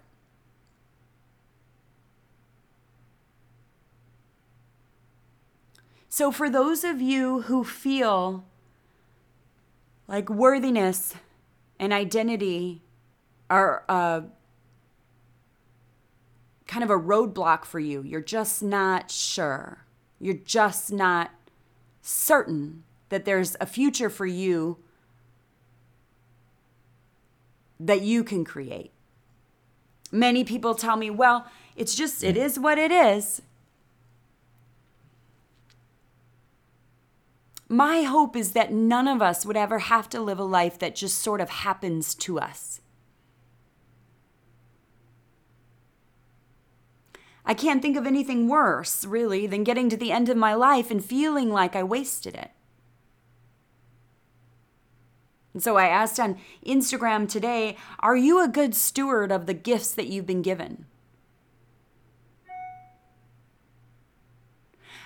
So, 6.10 6.30
for 6.30 6.50
those 6.50 6.84
of 6.84 7.00
you 7.00 7.42
who 7.42 7.64
feel 7.64 8.44
like 10.06 10.28
worthiness 10.28 11.14
and 11.82 11.92
identity 11.92 12.81
are 13.52 13.84
uh, 13.86 14.22
kind 16.66 16.82
of 16.82 16.88
a 16.88 16.98
roadblock 16.98 17.66
for 17.66 17.78
you. 17.78 18.02
You're 18.02 18.22
just 18.22 18.62
not 18.62 19.10
sure. 19.10 19.84
You're 20.18 20.34
just 20.34 20.90
not 20.90 21.30
certain 22.00 22.84
that 23.10 23.26
there's 23.26 23.54
a 23.60 23.66
future 23.66 24.08
for 24.08 24.24
you 24.24 24.78
that 27.78 28.00
you 28.00 28.24
can 28.24 28.42
create. 28.42 28.92
Many 30.10 30.44
people 30.44 30.74
tell 30.74 30.96
me, 30.96 31.10
well, 31.10 31.46
it's 31.76 31.94
just, 31.94 32.24
it 32.24 32.38
is 32.38 32.58
what 32.58 32.78
it 32.78 32.90
is. 32.90 33.42
My 37.68 38.02
hope 38.02 38.34
is 38.34 38.52
that 38.52 38.72
none 38.72 39.08
of 39.08 39.20
us 39.20 39.44
would 39.44 39.56
ever 39.58 39.78
have 39.78 40.08
to 40.10 40.20
live 40.20 40.38
a 40.38 40.44
life 40.44 40.78
that 40.78 40.94
just 40.94 41.18
sort 41.18 41.40
of 41.42 41.50
happens 41.50 42.14
to 42.14 42.38
us. 42.38 42.80
I 47.44 47.54
can't 47.54 47.82
think 47.82 47.96
of 47.96 48.06
anything 48.06 48.48
worse, 48.48 49.04
really, 49.04 49.46
than 49.46 49.64
getting 49.64 49.88
to 49.90 49.96
the 49.96 50.12
end 50.12 50.28
of 50.28 50.36
my 50.36 50.54
life 50.54 50.90
and 50.90 51.04
feeling 51.04 51.50
like 51.50 51.74
I 51.74 51.82
wasted 51.82 52.34
it. 52.34 52.52
And 55.52 55.62
so 55.62 55.76
I 55.76 55.88
asked 55.88 56.18
on 56.18 56.38
Instagram 56.64 57.28
today 57.28 57.76
Are 58.00 58.16
you 58.16 58.42
a 58.42 58.48
good 58.48 58.74
steward 58.74 59.32
of 59.32 59.46
the 59.46 59.54
gifts 59.54 59.92
that 59.94 60.06
you've 60.06 60.26
been 60.26 60.42
given? 60.42 60.86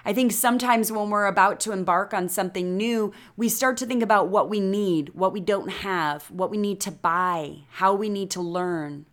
I 0.05 0.13
think 0.13 0.31
sometimes 0.31 0.93
when 0.93 1.11
we're 1.11 1.27
about 1.27 1.59
to 1.61 1.73
embark 1.73 2.15
on 2.15 2.29
something 2.29 2.77
new, 2.77 3.13
we 3.37 3.49
start 3.49 3.77
to 3.79 3.87
think 3.87 4.05
about 4.05 4.29
what 4.29 4.49
we 4.49 4.61
need, 4.61 5.09
what 5.15 5.33
we 5.33 5.41
don't 5.41 5.69
have, 5.69 6.31
what 6.31 6.49
we 6.49 6.59
need 6.59 6.81
to 6.83 6.93
buy, 6.93 7.63
how 7.71 7.93
we 7.93 8.09
need 8.09 8.31
to 8.31 8.41
learn. 8.41 9.07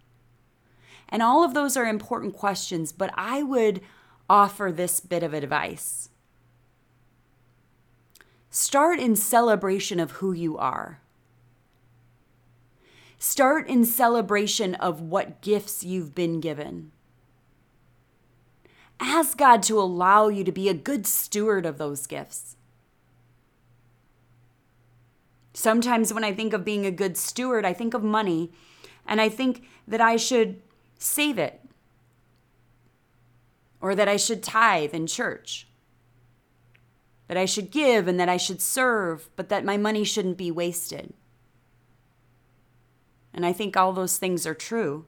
And 1.13 1.21
all 1.21 1.43
of 1.43 1.53
those 1.53 1.77
are 1.77 1.85
important 1.85 2.35
questions, 2.35 2.91
but 2.91 3.11
I 3.13 3.43
would 3.43 3.81
offer 4.27 4.71
this 4.71 4.99
bit 4.99 5.21
of 5.21 5.31
advice. 5.31 6.09
Start 8.49 8.99
in 8.99 9.15
celebration 9.15 9.99
of 9.99 10.13
who 10.13 10.33
you 10.33 10.57
are. 10.57 11.01
Start 13.19 13.67
in 13.67 13.85
celebration 13.85 14.73
of 14.75 15.01
what 15.01 15.41
gifts 15.41 15.83
you've 15.83 16.15
been 16.15 16.39
given. 16.39 16.91
Ask 18.99 19.37
God 19.37 19.61
to 19.63 19.79
allow 19.79 20.29
you 20.29 20.43
to 20.43 20.51
be 20.51 20.67
a 20.67 20.73
good 20.73 21.05
steward 21.05 21.67
of 21.67 21.77
those 21.77 22.07
gifts. 22.07 22.55
Sometimes 25.53 26.11
when 26.11 26.23
I 26.23 26.33
think 26.33 26.53
of 26.53 26.65
being 26.65 26.87
a 26.87 26.91
good 26.91 27.17
steward, 27.17 27.65
I 27.65 27.73
think 27.73 27.93
of 27.93 28.03
money 28.03 28.51
and 29.05 29.21
I 29.21 29.29
think 29.29 29.63
that 29.87 30.01
I 30.01 30.15
should 30.15 30.59
save 31.03 31.37
it. 31.37 31.59
Or 33.81 33.95
that 33.95 34.07
I 34.07 34.17
should 34.17 34.41
tithe 34.41 34.93
in 34.93 35.07
church. 35.07 35.67
That 37.27 37.37
I 37.37 37.45
should 37.45 37.71
give 37.71 38.07
and 38.07 38.19
that 38.19 38.29
I 38.29 38.37
should 38.37 38.61
serve, 38.61 39.29
but 39.35 39.49
that 39.49 39.65
my 39.65 39.77
money 39.77 40.03
shouldn't 40.03 40.37
be 40.37 40.51
wasted. 40.51 41.13
And 43.33 43.45
I 43.45 43.51
think 43.51 43.75
all 43.75 43.93
those 43.93 44.17
things 44.17 44.45
are 44.45 44.53
true. 44.53 45.05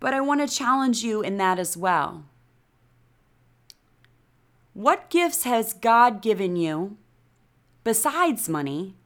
But 0.00 0.14
I 0.14 0.20
want 0.20 0.40
to 0.40 0.56
challenge 0.56 1.04
you 1.04 1.22
in 1.22 1.36
that 1.36 1.58
as 1.58 1.76
well. 1.76 2.24
What 4.74 5.10
gifts 5.10 5.44
has 5.44 5.74
God 5.74 6.22
given 6.22 6.56
you 6.56 6.96
besides 7.84 8.48
money 8.48 8.96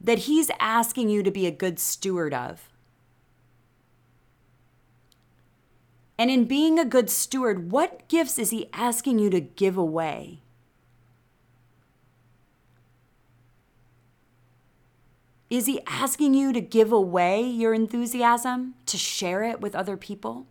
that 0.00 0.20
He's 0.20 0.50
asking 0.58 1.08
you 1.08 1.22
to 1.22 1.30
be 1.30 1.46
a 1.46 1.50
good 1.50 1.78
steward 1.78 2.32
of. 2.32 2.68
And 6.18 6.30
in 6.30 6.44
being 6.44 6.78
a 6.78 6.84
good 6.84 7.08
steward, 7.08 7.70
what 7.70 8.06
gifts 8.08 8.38
is 8.38 8.50
He 8.50 8.68
asking 8.72 9.18
you 9.18 9.30
to 9.30 9.40
give 9.40 9.76
away? 9.76 10.40
Is 15.48 15.66
He 15.66 15.80
asking 15.86 16.34
you 16.34 16.52
to 16.52 16.60
give 16.60 16.92
away 16.92 17.42
your 17.42 17.74
enthusiasm, 17.74 18.74
to 18.86 18.96
share 18.96 19.42
it 19.42 19.60
with 19.60 19.74
other 19.74 19.96
people? 19.96 20.46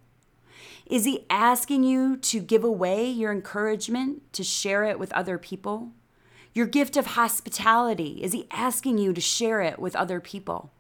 Is 0.88 1.06
He 1.06 1.26
asking 1.30 1.84
you 1.84 2.18
to 2.18 2.40
give 2.40 2.64
away 2.64 3.08
your 3.08 3.32
encouragement, 3.32 4.34
to 4.34 4.44
share 4.44 4.84
it 4.84 5.00
with 5.00 5.14
other 5.14 5.38
people? 5.38 5.92
Your 6.60 6.68
gift 6.68 6.98
of 6.98 7.06
hospitality, 7.06 8.20
is 8.22 8.34
He 8.34 8.46
asking 8.52 8.98
you 8.98 9.14
to 9.14 9.22
share 9.22 9.62
it 9.62 9.80
with 9.80 9.96
other 9.96 10.20
people? 10.20 10.74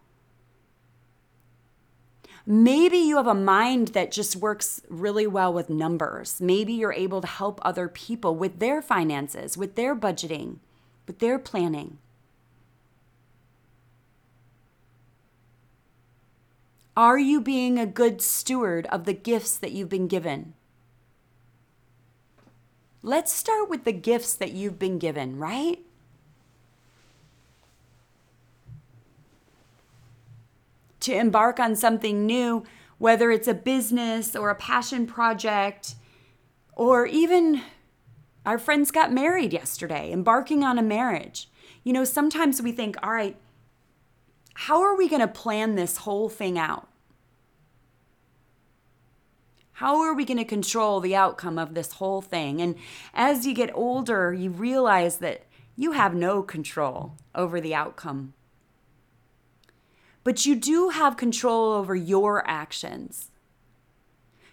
Maybe 2.45 2.97
you 2.97 3.15
have 3.15 3.27
a 3.27 3.33
mind 3.33 3.89
that 3.89 4.11
just 4.11 4.35
works 4.35 4.81
really 4.89 5.25
well 5.25 5.53
with 5.53 5.69
numbers. 5.69 6.41
Maybe 6.41 6.73
you're 6.73 6.91
able 6.91 7.21
to 7.21 7.27
help 7.27 7.61
other 7.61 7.87
people 7.87 8.35
with 8.35 8.59
their 8.59 8.81
finances, 8.81 9.57
with 9.57 9.75
their 9.75 9.95
budgeting, 9.95 10.57
with 11.07 11.19
their 11.19 11.39
planning. 11.39 11.97
Are 16.97 17.17
you 17.17 17.39
being 17.39 17.79
a 17.79 17.85
good 17.85 18.21
steward 18.21 18.85
of 18.87 19.05
the 19.05 19.13
gifts 19.13 19.57
that 19.57 19.71
you've 19.71 19.87
been 19.87 20.09
given? 20.09 20.55
Let's 23.09 23.31
start 23.31 23.71
with 23.71 23.85
the 23.85 23.91
gifts 23.91 24.35
that 24.35 24.51
you've 24.51 24.77
been 24.77 24.99
given, 24.99 25.39
right? 25.39 25.79
To 30.99 31.15
embark 31.15 31.59
on 31.59 31.75
something 31.75 32.27
new, 32.27 32.65
whether 32.99 33.31
it's 33.31 33.47
a 33.47 33.55
business 33.55 34.35
or 34.35 34.51
a 34.51 34.55
passion 34.55 35.07
project, 35.07 35.95
or 36.75 37.07
even 37.07 37.63
our 38.45 38.59
friends 38.59 38.91
got 38.91 39.11
married 39.11 39.53
yesterday, 39.53 40.11
embarking 40.11 40.63
on 40.63 40.77
a 40.77 40.83
marriage. 40.83 41.49
You 41.83 41.93
know, 41.93 42.03
sometimes 42.03 42.61
we 42.61 42.71
think, 42.71 42.95
all 43.01 43.13
right, 43.13 43.37
how 44.53 44.83
are 44.83 44.95
we 44.95 45.09
going 45.09 45.21
to 45.21 45.27
plan 45.27 45.73
this 45.73 45.97
whole 45.97 46.29
thing 46.29 46.59
out? 46.59 46.88
How 49.79 50.01
are 50.01 50.13
we 50.13 50.25
going 50.25 50.35
to 50.35 50.43
control 50.43 50.99
the 50.99 51.15
outcome 51.15 51.57
of 51.57 51.73
this 51.73 51.93
whole 51.93 52.21
thing? 52.21 52.61
And 52.61 52.75
as 53.13 53.47
you 53.47 53.53
get 53.53 53.71
older, 53.73 54.33
you 54.33 54.49
realize 54.49 55.19
that 55.19 55.45
you 55.77 55.93
have 55.93 56.13
no 56.13 56.43
control 56.43 57.15
over 57.33 57.61
the 57.61 57.73
outcome. 57.73 58.33
But 60.25 60.45
you 60.45 60.57
do 60.57 60.89
have 60.89 61.15
control 61.15 61.71
over 61.71 61.95
your 61.95 62.45
actions. 62.45 63.31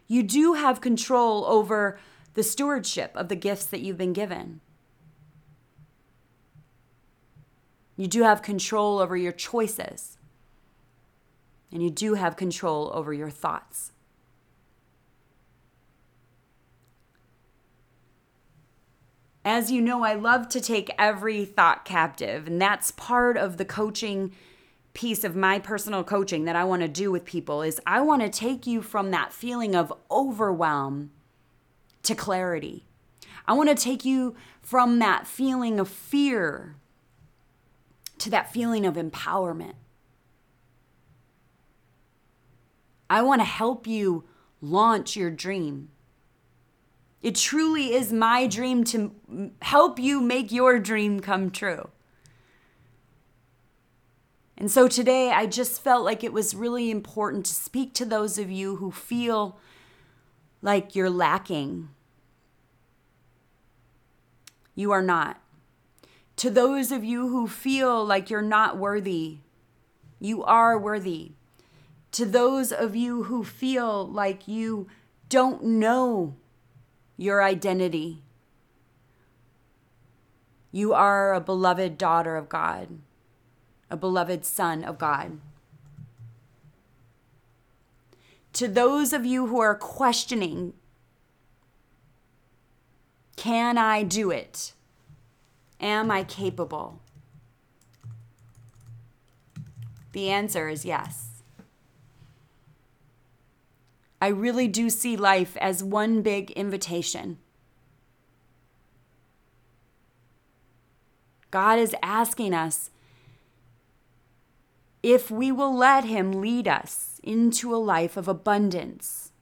You 0.06 0.22
do 0.22 0.52
have 0.52 0.80
control 0.80 1.44
over 1.46 1.98
the 2.34 2.44
stewardship 2.44 3.10
of 3.16 3.26
the 3.26 3.34
gifts 3.34 3.64
that 3.64 3.80
you've 3.80 3.98
been 3.98 4.12
given. 4.12 4.60
You 7.96 8.06
do 8.06 8.22
have 8.22 8.42
control 8.42 9.00
over 9.00 9.16
your 9.16 9.32
choices. 9.32 10.18
And 11.72 11.82
you 11.82 11.90
do 11.90 12.14
have 12.14 12.36
control 12.36 12.92
over 12.94 13.12
your 13.12 13.30
thoughts. 13.30 13.90
As 19.46 19.70
you 19.70 19.80
know, 19.80 20.02
I 20.02 20.14
love 20.14 20.48
to 20.48 20.60
take 20.60 20.90
every 20.98 21.44
thought 21.44 21.84
captive, 21.84 22.48
and 22.48 22.60
that's 22.60 22.90
part 22.90 23.36
of 23.36 23.58
the 23.58 23.64
coaching 23.64 24.32
piece 24.92 25.22
of 25.22 25.36
my 25.36 25.60
personal 25.60 26.02
coaching 26.02 26.46
that 26.46 26.56
I 26.56 26.64
want 26.64 26.82
to 26.82 26.88
do 26.88 27.12
with 27.12 27.24
people 27.24 27.62
is 27.62 27.80
I 27.86 28.00
want 28.00 28.22
to 28.22 28.28
take 28.28 28.66
you 28.66 28.82
from 28.82 29.12
that 29.12 29.32
feeling 29.32 29.76
of 29.76 29.92
overwhelm 30.10 31.12
to 32.02 32.16
clarity. 32.16 32.86
I 33.46 33.52
want 33.52 33.68
to 33.68 33.76
take 33.76 34.04
you 34.04 34.34
from 34.62 34.98
that 34.98 35.28
feeling 35.28 35.78
of 35.78 35.88
fear 35.88 36.74
to 38.18 38.28
that 38.30 38.52
feeling 38.52 38.84
of 38.84 38.94
empowerment. 38.94 39.74
I 43.08 43.22
want 43.22 43.42
to 43.42 43.46
help 43.46 43.86
you 43.86 44.24
launch 44.60 45.14
your 45.14 45.30
dream. 45.30 45.90
It 47.26 47.34
truly 47.34 47.92
is 47.92 48.12
my 48.12 48.46
dream 48.46 48.84
to 48.84 49.50
help 49.60 49.98
you 49.98 50.20
make 50.20 50.52
your 50.52 50.78
dream 50.78 51.18
come 51.18 51.50
true. 51.50 51.88
And 54.56 54.70
so 54.70 54.86
today, 54.86 55.32
I 55.32 55.46
just 55.46 55.82
felt 55.82 56.04
like 56.04 56.22
it 56.22 56.32
was 56.32 56.54
really 56.54 56.88
important 56.88 57.44
to 57.46 57.52
speak 57.52 57.94
to 57.94 58.04
those 58.04 58.38
of 58.38 58.48
you 58.48 58.76
who 58.76 58.92
feel 58.92 59.58
like 60.62 60.94
you're 60.94 61.10
lacking. 61.10 61.88
You 64.76 64.92
are 64.92 65.02
not. 65.02 65.42
To 66.36 66.48
those 66.48 66.92
of 66.92 67.02
you 67.02 67.26
who 67.26 67.48
feel 67.48 68.04
like 68.04 68.30
you're 68.30 68.40
not 68.40 68.78
worthy, 68.78 69.38
you 70.20 70.44
are 70.44 70.78
worthy. 70.78 71.32
To 72.12 72.24
those 72.24 72.70
of 72.70 72.94
you 72.94 73.24
who 73.24 73.42
feel 73.42 74.06
like 74.06 74.46
you 74.46 74.86
don't 75.28 75.64
know 75.64 76.36
your 77.16 77.42
identity. 77.42 78.22
You 80.72 80.92
are 80.92 81.32
a 81.32 81.40
beloved 81.40 81.96
daughter 81.96 82.36
of 82.36 82.48
God, 82.48 82.98
a 83.90 83.96
beloved 83.96 84.44
son 84.44 84.84
of 84.84 84.98
God. 84.98 85.40
To 88.52 88.68
those 88.68 89.12
of 89.12 89.24
you 89.26 89.46
who 89.46 89.60
are 89.60 89.74
questioning, 89.74 90.72
can 93.36 93.78
I 93.78 94.02
do 94.02 94.30
it? 94.30 94.72
Am 95.80 96.10
I 96.10 96.24
capable? 96.24 97.00
The 100.12 100.30
answer 100.30 100.68
is 100.68 100.86
yes. 100.86 101.25
I 104.20 104.28
really 104.28 104.68
do 104.68 104.90
see 104.90 105.16
life 105.16 105.56
as 105.58 105.82
one 105.82 106.22
big 106.22 106.50
invitation. 106.52 107.38
God 111.50 111.78
is 111.78 111.94
asking 112.02 112.54
us 112.54 112.90
if 115.02 115.30
we 115.30 115.52
will 115.52 115.74
let 115.74 116.04
Him 116.04 116.32
lead 116.32 116.68
us 116.68 117.20
into 117.22 117.74
a 117.74 117.78
life 117.78 118.16
of 118.16 118.28
abundance, 118.28 119.32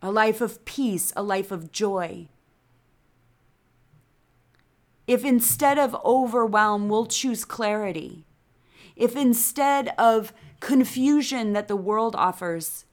a 0.00 0.10
life 0.10 0.40
of 0.40 0.64
peace, 0.64 1.12
a 1.16 1.22
life 1.22 1.50
of 1.50 1.72
joy. 1.72 2.28
If 5.06 5.24
instead 5.24 5.78
of 5.78 5.96
overwhelm, 6.04 6.88
we'll 6.88 7.06
choose 7.06 7.44
clarity. 7.44 8.24
If 8.96 9.14
instead 9.14 9.94
of 9.98 10.32
confusion 10.60 11.52
that 11.52 11.68
the 11.68 11.76
world 11.76 12.16
offers, 12.16 12.85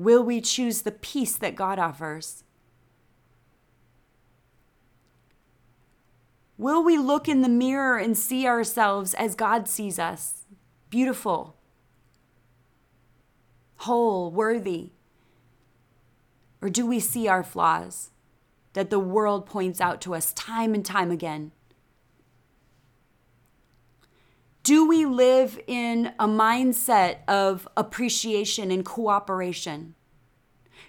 will 0.00 0.22
we 0.22 0.40
choose 0.40 0.80
the 0.80 0.90
peace 0.90 1.36
that 1.36 1.54
God 1.54 1.78
offers? 1.78 2.42
Will 6.56 6.82
we 6.82 6.96
look 6.96 7.28
in 7.28 7.42
the 7.42 7.50
mirror 7.50 7.98
and 7.98 8.16
see 8.16 8.46
ourselves 8.46 9.12
as 9.12 9.34
God 9.34 9.68
sees 9.68 9.98
us? 9.98 10.46
Beautiful, 10.88 11.54
whole, 13.76 14.30
worthy? 14.30 14.90
Or 16.62 16.70
do 16.70 16.86
we 16.86 16.98
see 16.98 17.28
our 17.28 17.44
flaws 17.44 18.10
that 18.72 18.88
the 18.88 18.98
world 18.98 19.44
points 19.44 19.82
out 19.82 20.00
to 20.02 20.14
us 20.14 20.32
time 20.32 20.72
and 20.74 20.84
time 20.84 21.10
again? 21.10 21.52
Do 24.62 24.86
we 24.86 25.06
live 25.06 25.58
in 25.66 26.12
a 26.18 26.26
mindset 26.26 27.18
of 27.26 27.66
appreciation 27.76 28.70
and 28.70 28.84
cooperation? 28.84 29.94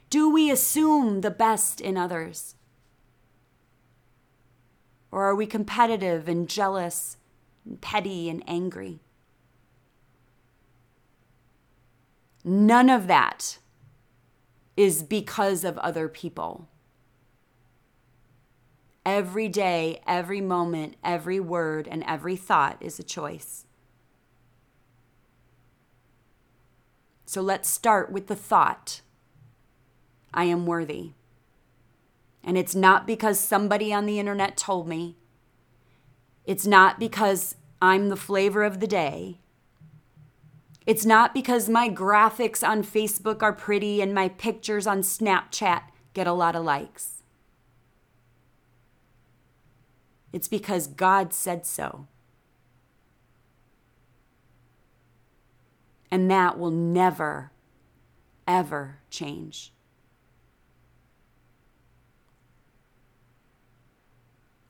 Do 0.09 0.29
we 0.29 0.51
assume 0.51 1.21
the 1.21 1.31
best 1.31 1.79
in 1.79 1.95
others? 1.97 2.55
Or 5.09 5.23
are 5.23 5.35
we 5.35 5.45
competitive 5.45 6.27
and 6.27 6.49
jealous, 6.49 7.17
and 7.65 7.79
petty 7.79 8.29
and 8.29 8.43
angry? 8.47 8.99
None 12.43 12.89
of 12.89 13.07
that 13.07 13.59
is 14.75 15.03
because 15.03 15.63
of 15.63 15.77
other 15.77 16.07
people. 16.09 16.67
Every 19.05 19.47
day, 19.47 20.01
every 20.05 20.41
moment, 20.41 20.95
every 21.03 21.39
word, 21.39 21.87
and 21.87 22.03
every 22.03 22.35
thought 22.35 22.77
is 22.79 22.99
a 22.99 23.03
choice. 23.03 23.65
So 27.25 27.41
let's 27.41 27.69
start 27.69 28.11
with 28.11 28.27
the 28.27 28.35
thought 28.35 29.01
I 30.33 30.43
am 30.45 30.65
worthy. 30.65 31.11
And 32.43 32.57
it's 32.57 32.75
not 32.75 33.07
because 33.07 33.39
somebody 33.39 33.93
on 33.93 34.05
the 34.05 34.19
internet 34.19 34.57
told 34.57 34.87
me. 34.87 35.17
It's 36.45 36.67
not 36.67 36.99
because 36.99 37.55
I'm 37.81 38.09
the 38.09 38.15
flavor 38.15 38.63
of 38.63 38.79
the 38.79 38.87
day. 38.87 39.39
It's 40.85 41.05
not 41.05 41.33
because 41.33 41.69
my 41.69 41.89
graphics 41.89 42.67
on 42.67 42.83
Facebook 42.83 43.41
are 43.41 43.53
pretty 43.53 44.01
and 44.01 44.13
my 44.13 44.29
pictures 44.29 44.85
on 44.85 45.01
Snapchat 45.01 45.83
get 46.13 46.27
a 46.27 46.33
lot 46.33 46.55
of 46.55 46.65
likes. 46.65 47.20
It's 50.33 50.47
because 50.47 50.87
God 50.87 51.33
said 51.33 51.65
so. 51.65 52.07
And 56.09 56.29
that 56.29 56.57
will 56.57 56.71
never, 56.71 57.51
ever 58.47 58.99
change. 59.09 59.71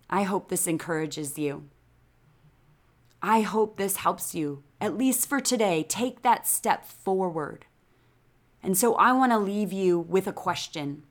I 0.10 0.24
hope 0.24 0.50
this 0.50 0.67
encourages 0.67 1.39
you. 1.39 1.69
I 3.24 3.41
hope 3.41 3.78
this 3.78 3.97
helps 3.97 4.36
you, 4.36 4.63
at 4.80 4.97
least 4.97 5.30
for 5.30 5.39
today, 5.39 5.84
take 5.88 6.21
that 6.21 6.47
step 6.47 6.86
forward. 6.86 7.65
And 8.63 8.78
so 8.78 8.95
I 8.95 9.13
want 9.13 9.32
to 9.32 9.38
leave 9.38 9.71
you 9.71 10.00
with 10.00 10.28
a 10.28 10.34
question. 10.34 11.04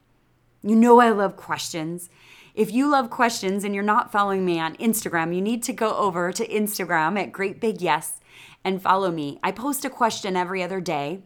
You 0.62 0.76
know, 0.76 1.00
I 1.00 1.10
love 1.10 1.36
questions. 1.36 2.10
If 2.54 2.72
you 2.72 2.90
love 2.90 3.10
questions 3.10 3.64
and 3.64 3.74
you're 3.74 3.84
not 3.84 4.12
following 4.12 4.44
me 4.44 4.58
on 4.58 4.76
Instagram, 4.76 5.34
you 5.34 5.40
need 5.40 5.62
to 5.64 5.72
go 5.72 5.96
over 5.96 6.32
to 6.32 6.46
Instagram 6.46 7.20
at 7.20 7.32
Great 7.32 7.60
Big 7.60 7.80
Yes 7.80 8.20
and 8.64 8.82
follow 8.82 9.10
me. 9.10 9.38
I 9.42 9.52
post 9.52 9.84
a 9.84 9.90
question 9.90 10.36
every 10.36 10.62
other 10.62 10.80
day, 10.80 11.22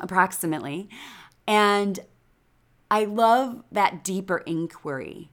approximately. 0.00 0.88
And 1.46 2.00
I 2.90 3.04
love 3.04 3.62
that 3.70 4.02
deeper 4.02 4.38
inquiry. 4.38 5.30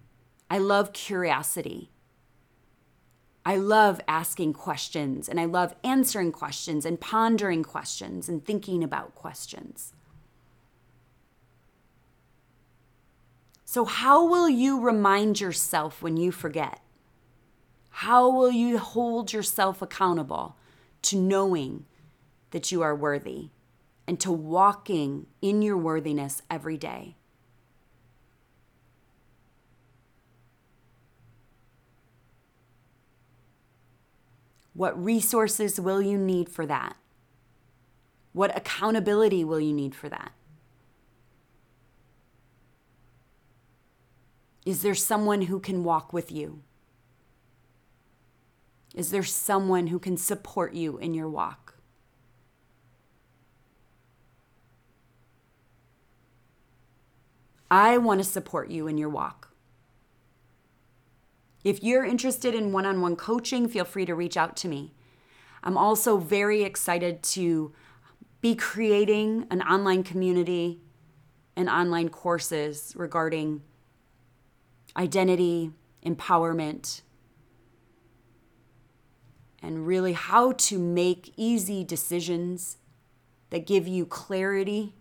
I 0.50 0.60
love 0.60 0.94
curiosity. 0.94 1.92
I 3.46 3.56
love 3.56 4.02
asking 4.08 4.54
questions 4.54 5.30
and 5.30 5.40
I 5.40 5.46
love 5.46 5.74
answering 5.84 6.34
questions 6.34 6.86
and 6.86 7.00
pondering 7.00 7.64
questions 7.64 8.28
and 8.28 8.46
thinking 8.46 8.84
about 8.84 9.16
questions. 9.16 9.94
So, 13.78 13.86
how 13.86 14.26
will 14.26 14.50
you 14.50 14.80
remind 14.80 15.40
yourself 15.40 16.02
when 16.02 16.18
you 16.18 16.32
forget? 16.32 16.82
How 17.92 18.28
will 18.28 18.50
you 18.50 18.80
hold 18.80 19.32
yourself 19.32 19.84
accountable 19.84 20.58
to 21.04 21.16
knowing 21.16 21.86
that 22.50 22.72
you 22.72 22.82
are 22.82 22.96
worthy 22.96 23.50
and 24.08 24.20
to 24.20 24.32
walking 24.32 25.28
in 25.44 25.62
your 25.62 25.78
worthiness 25.78 26.42
every 26.50 26.76
day? 26.76 27.18
What 34.74 35.00
resources 35.00 35.80
will 35.80 36.02
you 36.02 36.18
need 36.18 36.50
for 36.50 36.66
that? 36.66 36.96
What 38.34 38.58
accountability 38.58 39.44
will 39.44 39.60
you 39.60 39.72
need 39.72 39.94
for 39.94 40.10
that? 40.10 40.32
Is 44.68 44.82
there 44.82 44.96
someone 44.96 45.44
who 45.44 45.62
can 45.62 45.86
walk 45.86 46.12
with 46.12 46.30
you? 46.30 46.62
Is 48.94 49.12
there 49.12 49.24
someone 49.24 49.88
who 49.88 49.98
can 49.98 50.18
support 50.18 50.74
you 50.74 50.98
in 50.98 51.14
your 51.14 51.30
walk? 51.30 51.78
I 57.72 57.98
want 57.98 58.20
to 58.20 58.26
support 58.26 58.70
you 58.70 58.88
in 58.90 58.98
your 58.98 59.08
walk. 59.08 59.54
If 61.64 61.82
you're 61.82 62.04
interested 62.04 62.54
in 62.54 62.74
one 62.74 62.86
on 62.86 63.00
one 63.00 63.16
coaching, 63.16 63.70
feel 63.70 63.86
free 63.86 64.06
to 64.06 64.16
reach 64.16 64.36
out 64.36 64.58
to 64.58 64.68
me. 64.68 64.92
I'm 65.64 65.78
also 65.78 66.18
very 66.18 66.64
excited 66.64 67.24
to 67.24 67.72
be 68.42 68.54
creating 68.54 69.48
an 69.50 69.62
online 69.62 70.04
community 70.04 70.82
and 71.56 71.70
online 71.70 72.10
courses 72.10 72.92
regarding 72.98 73.62
identity, 74.98 75.72
empowerment, 76.06 77.02
and 79.62 79.86
really 79.86 80.14
how 80.14 80.52
to 80.54 80.80
make 80.80 81.34
easy 81.36 81.84
decisions 81.84 82.78
that 83.50 83.66
give 83.66 83.88
you 83.88 84.06
clarity 84.06 84.94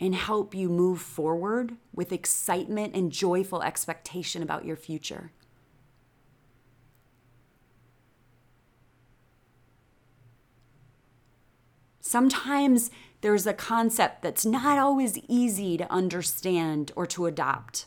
and 0.00 0.14
help 0.14 0.54
you 0.54 0.68
move 0.68 1.00
forward 1.00 1.76
with 1.94 2.12
excitement 2.12 2.94
and 2.94 3.12
joyful 3.12 3.62
expectation 3.62 4.42
about 4.42 4.64
your 4.64 4.76
future. 4.76 5.30
Sometimes 12.00 12.90
there's 13.20 13.46
a 13.46 13.54
concept 13.54 14.22
that's 14.22 14.44
not 14.44 14.76
always 14.76 15.16
easy 15.28 15.76
to 15.78 15.90
understand 15.90 16.90
or 16.96 17.06
to 17.06 17.26
adopt. 17.26 17.86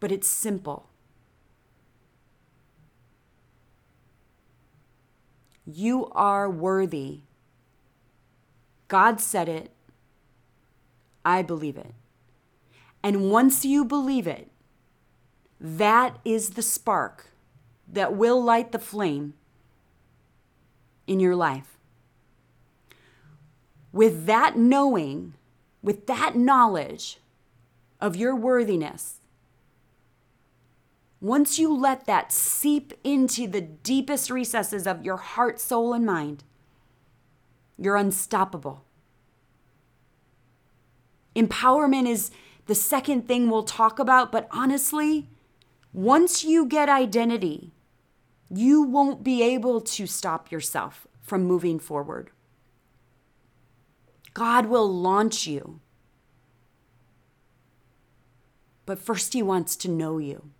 But 0.00 0.12
it's 0.12 0.28
simple. 0.28 0.88
You 5.66 6.06
are 6.12 6.48
worthy. 6.48 7.20
God 8.88 9.20
said 9.20 9.48
it. 9.48 9.70
I 11.24 11.42
believe 11.42 11.76
it. 11.76 11.94
And 13.02 13.30
once 13.30 13.64
you 13.64 13.84
believe 13.84 14.26
it, 14.26 14.50
that 15.60 16.18
is 16.24 16.50
the 16.50 16.62
spark 16.62 17.30
that 17.86 18.14
will 18.14 18.42
light 18.42 18.72
the 18.72 18.78
flame 18.78 19.34
in 21.06 21.20
your 21.20 21.36
life. 21.36 21.76
With 23.92 24.26
that 24.26 24.56
knowing, 24.56 25.34
with 25.82 26.06
that 26.06 26.36
knowledge 26.36 27.18
of 28.00 28.16
your 28.16 28.34
worthiness, 28.34 29.17
once 31.20 31.58
you 31.58 31.74
let 31.74 32.06
that 32.06 32.32
seep 32.32 32.92
into 33.02 33.46
the 33.46 33.60
deepest 33.60 34.30
recesses 34.30 34.86
of 34.86 35.04
your 35.04 35.16
heart, 35.16 35.60
soul, 35.60 35.92
and 35.92 36.06
mind, 36.06 36.44
you're 37.76 37.96
unstoppable. 37.96 38.84
Empowerment 41.34 42.08
is 42.08 42.30
the 42.66 42.74
second 42.74 43.26
thing 43.26 43.48
we'll 43.48 43.62
talk 43.62 43.98
about, 43.98 44.30
but 44.30 44.46
honestly, 44.50 45.28
once 45.92 46.44
you 46.44 46.66
get 46.66 46.88
identity, 46.88 47.72
you 48.50 48.82
won't 48.82 49.24
be 49.24 49.42
able 49.42 49.80
to 49.80 50.06
stop 50.06 50.52
yourself 50.52 51.06
from 51.20 51.44
moving 51.44 51.78
forward. 51.78 52.30
God 54.34 54.66
will 54.66 54.88
launch 54.88 55.46
you. 55.46 55.80
But 58.86 58.98
first, 58.98 59.32
He 59.32 59.42
wants 59.42 59.76
to 59.76 59.88
know 59.88 60.18
you. 60.18 60.50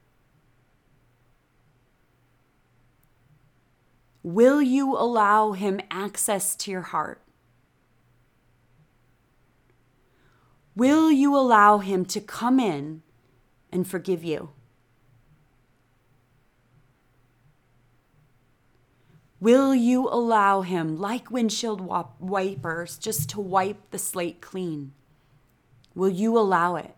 Will 4.29 4.61
you 4.61 4.95
allow 4.95 5.53
Him 5.53 5.81
access 5.91 6.55
to 6.57 6.71
your 6.71 6.83
heart? 6.83 7.23
Will 10.77 11.11
you 11.11 11.35
allow 11.35 11.79
Him 11.79 12.05
to 12.05 12.21
come 12.21 12.61
in 12.61 13.01
and 13.73 13.89
forgive 13.89 14.23
you? 14.23 14.51
Will 19.41 19.75
you 19.75 20.07
allow 20.07 20.61
Him, 20.61 20.99
like 20.99 21.31
windshield 21.31 21.81
wipers, 22.21 22.99
just 22.99 23.31
to 23.31 23.41
wipe 23.41 23.91
the 23.93 23.99
slate 23.99 24.43
clean? 24.43 24.93
Will 25.95 26.11
you 26.11 26.37
allow 26.37 26.77
it? 26.77 26.95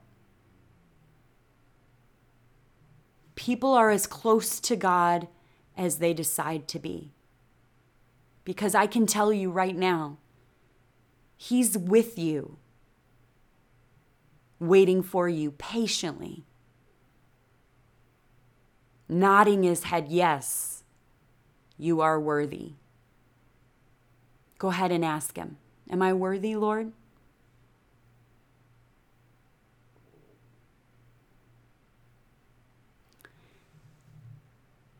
People 3.37 3.73
are 3.73 3.90
as 3.90 4.09
close 4.09 4.59
to 4.59 4.75
God 4.75 5.29
as 5.77 5.99
they 5.99 6.12
decide 6.12 6.66
to 6.66 6.81
be. 6.81 7.12
Because 8.51 8.75
I 8.75 8.89
can 8.89 9.07
tell 9.07 9.33
you 9.33 9.49
right 9.49 9.77
now, 9.77 10.19
He's 11.37 11.79
with 11.79 12.19
you 12.19 12.57
waiting 14.59 15.05
for 15.05 15.29
you 15.29 15.53
patiently, 15.53 16.43
nodding 19.09 19.63
his 19.63 19.85
head, 19.85 20.09
Yes, 20.09 20.83
you 21.79 22.01
are 22.01 22.19
worthy. 22.19 22.73
Go 24.59 24.71
ahead 24.71 24.91
and 24.91 25.05
ask 25.05 25.37
him, 25.37 25.57
Am 25.89 26.03
I 26.03 26.13
worthy, 26.13 26.57
Lord? 26.57 26.91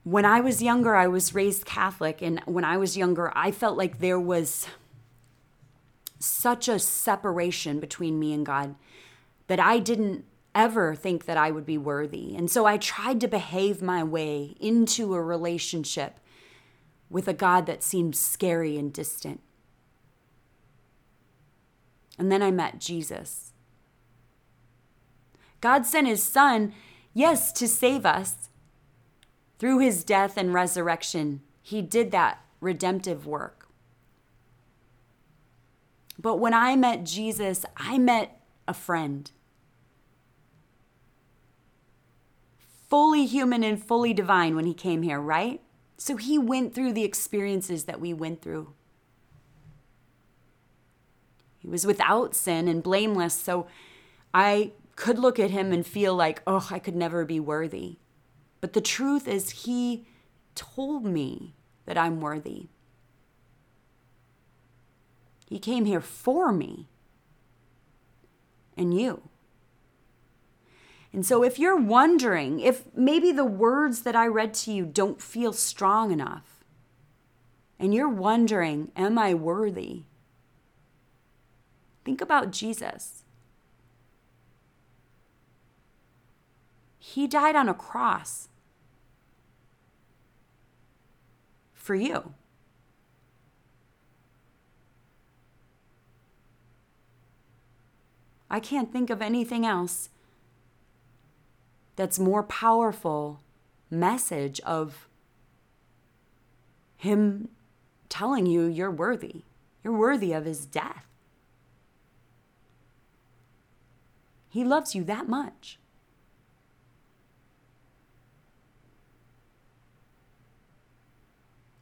When 0.03 0.25
I 0.25 0.41
was 0.41 0.63
younger, 0.63 0.97
I 0.97 1.07
was 1.09 1.35
raised 1.35 1.67
Catholic, 1.67 2.23
and 2.23 2.41
when 2.47 2.65
I 2.65 2.77
was 2.79 2.97
younger, 2.97 3.33
I 3.37 3.51
felt 3.51 3.77
like 3.77 3.99
there 3.99 4.21
was 4.21 4.67
such 6.19 6.69
a 6.69 6.79
separation 6.79 7.81
between 7.81 8.19
me 8.19 8.33
and 8.33 8.45
God 8.45 8.75
that 9.47 9.61
I 9.61 9.79
didn't 9.79 10.25
ever 10.55 10.95
think 10.95 11.27
that 11.27 11.37
I 11.37 11.51
would 11.51 11.67
be 11.67 11.79
worthy. 11.79 12.35
And 12.35 12.51
so 12.51 12.67
I 12.67 12.77
tried 12.77 13.21
to 13.21 13.29
behave 13.29 13.83
my 13.83 14.03
way 14.03 14.57
into 14.61 15.15
a 15.15 15.23
relationship 15.23 16.19
with 17.09 17.29
a 17.29 17.33
God 17.33 17.67
that 17.67 17.83
seemed 17.83 18.17
scary 18.17 18.77
and 18.77 18.93
distant. 18.93 19.41
And 22.19 22.31
then 22.31 22.43
I 22.43 22.51
met 22.51 22.81
Jesus. 22.81 23.53
God 25.61 25.87
sent 25.87 26.07
his 26.07 26.23
son, 26.23 26.75
yes, 27.15 27.53
to 27.53 27.67
save 27.67 28.05
us. 28.05 28.50
Through 29.61 29.79
his 29.79 30.03
death 30.03 30.37
and 30.37 30.53
resurrection, 30.53 31.43
he 31.63 31.83
did 31.83 32.11
that 32.11 32.45
redemptive 32.61 33.25
work. 33.25 33.69
But 36.19 36.37
when 36.37 36.55
I 36.55 36.75
met 36.75 37.05
Jesus, 37.05 37.65
I 37.77 37.99
met 37.99 38.41
a 38.67 38.75
friend. 38.75 39.31
fully 42.91 43.25
human 43.25 43.63
and 43.63 43.83
fully 43.83 44.13
divine 44.13 44.57
when 44.57 44.67
he 44.67 44.75
came 44.75 45.03
here, 45.03 45.21
right? 45.21 45.61
So 45.97 46.17
he 46.17 46.39
went 46.39 46.75
through 46.75 46.93
the 46.93 47.05
experiences 47.05 47.85
that 47.85 48.01
we 48.01 48.13
went 48.13 48.43
through. 48.43 48.73
He 51.61 51.69
was 51.69 51.87
without 51.87 52.35
sin 52.35 52.67
and 52.67 52.83
blameless, 52.83 53.35
so 53.35 53.69
I 54.35 54.73
could 54.97 55.21
look 55.21 55.39
at 55.39 55.51
him 55.51 55.73
and 55.73 55.87
feel 55.87 56.17
like, 56.17 56.43
oh, 56.47 56.67
I 56.71 56.81
could 56.81 56.97
never 56.97 57.25
be 57.25 57.39
worthy. 57.39 57.99
But 58.61 58.73
the 58.73 58.81
truth 58.81 59.27
is, 59.27 59.51
he 59.51 60.07
told 60.55 61.05
me 61.05 61.55
that 61.87 61.97
I'm 61.97 62.21
worthy. 62.21 62.67
He 65.49 65.59
came 65.59 65.85
here 65.85 66.01
for 66.01 66.53
me 66.53 66.89
and 68.77 68.99
you. 68.99 69.23
And 71.13 71.27
so, 71.27 71.43
if 71.43 71.59
you're 71.59 71.77
wondering 71.77 72.61
if 72.61 72.85
maybe 72.95 73.33
the 73.33 73.45
words 73.45 74.03
that 74.03 74.15
I 74.15 74.27
read 74.29 74.55
to 74.55 74.73
you 74.73 74.85
don't 74.85 75.21
feel 75.21 75.53
strong 75.53 76.13
enough, 76.13 76.65
and 77.81 77.93
you're 77.93 78.09
wondering, 78.09 78.93
am 78.95 79.19
I 79.19 79.35
worthy? 79.35 80.03
Think 82.05 82.21
about 82.21 82.53
Jesus. 82.53 83.25
He 86.99 87.27
died 87.27 87.57
on 87.57 87.69
a 87.69 87.75
cross 87.75 88.50
for 91.91 91.97
you. 91.97 92.35
I 98.49 98.61
can't 98.61 98.93
think 98.93 99.11
of 99.11 99.21
anything 99.21 99.67
else 99.67 100.09
that's 101.97 102.17
more 102.17 102.45
powerful 102.45 103.41
message 103.91 104.61
of 104.61 105.09
him 106.97 107.49
telling 108.09 108.47
you 108.47 108.67
you're 108.67 108.89
worthy. 108.89 109.43
You're 109.83 109.99
worthy 109.99 110.33
of 110.33 110.45
his 110.45 110.67
death. 110.67 111.07
He 114.49 114.63
loves 114.63 114.95
you 114.95 115.03
that 115.03 115.29
much. 115.29 115.81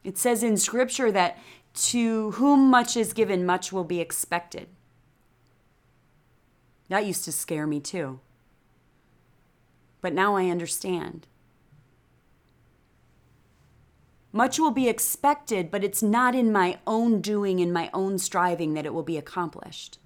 It 0.03 0.17
says 0.17 0.43
in 0.43 0.57
scripture 0.57 1.11
that 1.11 1.37
to 1.73 2.31
whom 2.31 2.69
much 2.69 2.97
is 2.97 3.13
given, 3.13 3.45
much 3.45 3.71
will 3.71 3.83
be 3.83 3.99
expected. 3.99 4.67
That 6.87 7.05
used 7.05 7.25
to 7.25 7.31
scare 7.31 7.67
me 7.67 7.79
too 7.79 8.19
but 10.01 10.13
now 10.13 10.35
I 10.35 10.49
understand. 10.49 11.27
Much 14.31 14.59
will 14.59 14.71
be 14.71 14.87
expected, 14.87 15.71
but 15.71 15.83
it's 15.83 16.03
not 16.03 16.35
in 16.35 16.51
my 16.51 16.77
own 16.85 17.19
doing, 17.19 17.59
in 17.59 17.73
my 17.73 17.89
own 17.93 18.19
striving, 18.19 18.75
that 18.75 18.85
it 18.85 18.93
will 18.93 19.03
be 19.03 19.17
accomplished. 19.17 19.97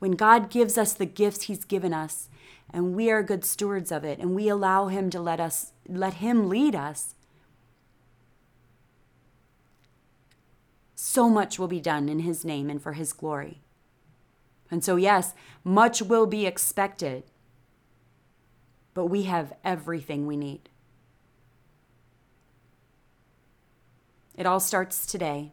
When 0.00 0.12
God 0.12 0.50
gives 0.50 0.76
us 0.76 0.92
the 0.92 1.06
gifts 1.06 1.42
He's 1.42 1.64
given 1.64 1.94
us, 1.94 2.28
and 2.72 2.94
we 2.94 3.10
are 3.10 3.22
good 3.22 3.44
stewards 3.44 3.92
of 3.92 4.04
it, 4.04 4.18
and 4.18 4.34
we 4.34 4.48
allow 4.48 4.88
Him 4.88 5.10
to 5.10 5.20
let 5.20 5.38
us, 5.38 5.72
let 5.88 6.14
Him 6.14 6.48
lead 6.48 6.74
us, 6.74 7.14
so 11.00 11.28
much 11.28 11.58
will 11.58 11.68
be 11.68 11.80
done 11.80 12.08
in 12.08 12.20
His 12.20 12.44
name 12.44 12.70
and 12.70 12.82
for 12.82 12.92
His 12.92 13.12
glory. 13.12 13.60
And 14.70 14.84
so, 14.84 14.96
yes, 14.96 15.34
much 15.64 16.00
will 16.00 16.26
be 16.26 16.46
expected 16.46 17.24
but 18.94 19.06
we 19.06 19.22
have 19.24 19.52
everything 19.64 20.26
we 20.26 20.36
need. 20.36 20.68
It 24.36 24.46
all 24.46 24.60
starts 24.60 25.06
today 25.06 25.52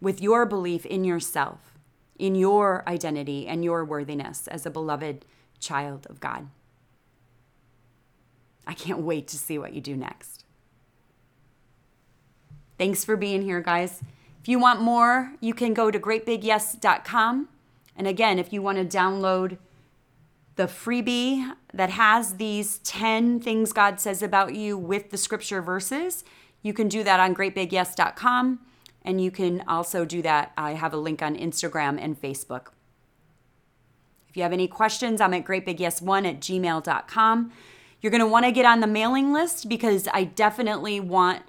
with 0.00 0.20
your 0.20 0.46
belief 0.46 0.86
in 0.86 1.04
yourself, 1.04 1.78
in 2.18 2.34
your 2.34 2.84
identity, 2.86 3.46
and 3.46 3.64
your 3.64 3.84
worthiness 3.84 4.46
as 4.48 4.66
a 4.66 4.70
beloved 4.70 5.24
child 5.58 6.06
of 6.08 6.20
God. 6.20 6.48
I 8.66 8.74
can't 8.74 9.00
wait 9.00 9.26
to 9.28 9.38
see 9.38 9.58
what 9.58 9.72
you 9.72 9.80
do 9.80 9.96
next. 9.96 10.44
Thanks 12.76 13.04
for 13.04 13.16
being 13.16 13.42
here, 13.42 13.60
guys. 13.60 14.02
You 14.48 14.58
want 14.58 14.80
more, 14.80 15.34
you 15.42 15.52
can 15.52 15.74
go 15.74 15.90
to 15.90 16.00
greatbigyes.com 16.00 17.48
And 17.94 18.06
again, 18.06 18.38
if 18.38 18.50
you 18.50 18.62
want 18.62 18.78
to 18.78 18.96
download 18.96 19.58
the 20.56 20.62
freebie 20.62 21.52
that 21.74 21.90
has 21.90 22.36
these 22.36 22.78
10 22.78 23.40
things 23.40 23.74
God 23.74 24.00
says 24.00 24.22
about 24.22 24.54
you 24.54 24.78
with 24.78 25.10
the 25.10 25.18
scripture 25.18 25.60
verses, 25.60 26.24
you 26.62 26.72
can 26.72 26.88
do 26.88 27.04
that 27.04 27.20
on 27.20 27.34
greatbigyes.com. 27.34 28.60
And 29.02 29.20
you 29.20 29.30
can 29.30 29.64
also 29.68 30.06
do 30.06 30.22
that. 30.22 30.52
I 30.56 30.72
have 30.72 30.94
a 30.94 30.96
link 30.96 31.20
on 31.20 31.36
Instagram 31.36 32.02
and 32.02 32.18
Facebook. 32.18 32.68
If 34.30 34.36
you 34.38 34.42
have 34.44 34.54
any 34.54 34.66
questions, 34.66 35.20
I'm 35.20 35.34
at 35.34 35.44
greatbigyes1 35.44 36.26
at 36.26 36.40
gmail.com. 36.40 37.52
You're 38.00 38.10
going 38.10 38.20
to 38.20 38.26
want 38.26 38.46
to 38.46 38.52
get 38.52 38.64
on 38.64 38.80
the 38.80 38.86
mailing 38.86 39.30
list 39.30 39.68
because 39.68 40.08
I 40.14 40.24
definitely 40.24 41.00
want 41.00 41.42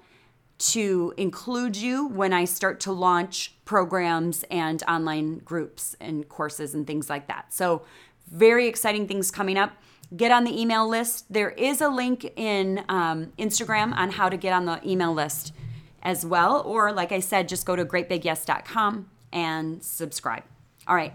to 0.60 1.14
include 1.16 1.76
you 1.76 2.06
when 2.06 2.32
I 2.32 2.44
start 2.44 2.80
to 2.80 2.92
launch 2.92 3.54
programs 3.64 4.44
and 4.50 4.82
online 4.86 5.38
groups 5.38 5.96
and 6.00 6.28
courses 6.28 6.74
and 6.74 6.86
things 6.86 7.08
like 7.08 7.28
that. 7.28 7.52
So, 7.52 7.82
very 8.30 8.68
exciting 8.68 9.08
things 9.08 9.30
coming 9.30 9.58
up. 9.58 9.72
Get 10.16 10.30
on 10.30 10.44
the 10.44 10.60
email 10.60 10.88
list. 10.88 11.32
There 11.32 11.50
is 11.50 11.80
a 11.80 11.88
link 11.88 12.30
in 12.36 12.84
um, 12.88 13.32
Instagram 13.38 13.92
on 13.94 14.10
how 14.10 14.28
to 14.28 14.36
get 14.36 14.52
on 14.52 14.66
the 14.66 14.80
email 14.88 15.12
list 15.12 15.52
as 16.02 16.24
well. 16.24 16.62
Or, 16.62 16.92
like 16.92 17.10
I 17.10 17.20
said, 17.20 17.48
just 17.48 17.66
go 17.66 17.74
to 17.74 17.84
greatbigyes.com 17.84 19.08
and 19.32 19.82
subscribe. 19.82 20.44
All 20.86 20.94
right. 20.94 21.14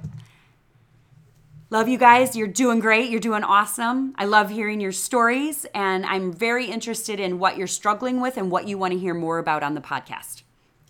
Love 1.72 1.90
you 1.90 1.98
guys. 1.98 2.36
You're 2.36 2.48
doing 2.48 2.80
great. 2.80 3.10
You're 3.10 3.20
doing 3.20 3.44
awesome. 3.44 4.14
I 4.18 4.26
love 4.26 4.50
hearing 4.50 4.80
your 4.80 4.92
stories, 4.92 5.66
and 5.74 6.06
I'm 6.06 6.32
very 6.32 6.68
interested 6.68 7.20
in 7.20 7.40
what 7.40 7.58
you're 7.58 7.68
struggling 7.68 8.22
with 8.22 8.38
and 8.38 8.52
what 8.52 8.68
you 8.68 8.78
want 8.78 8.94
to 8.94 9.00
hear 9.00 9.16
more 9.16 9.40
about 9.40 9.64
on 9.64 9.74
the 9.74 9.82
podcast. 9.82 10.44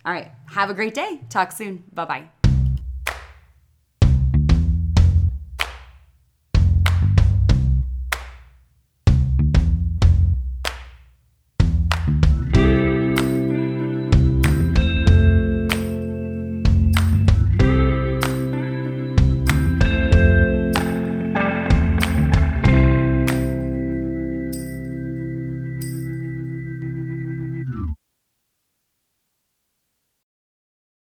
All 0.05 0.11
right. 0.11 0.31
Have 0.47 0.69
a 0.69 0.73
great 0.73 0.93
day. 0.93 1.21
Talk 1.29 1.51
soon. 1.51 1.83
Bye 1.93 2.05
bye. 2.05 2.34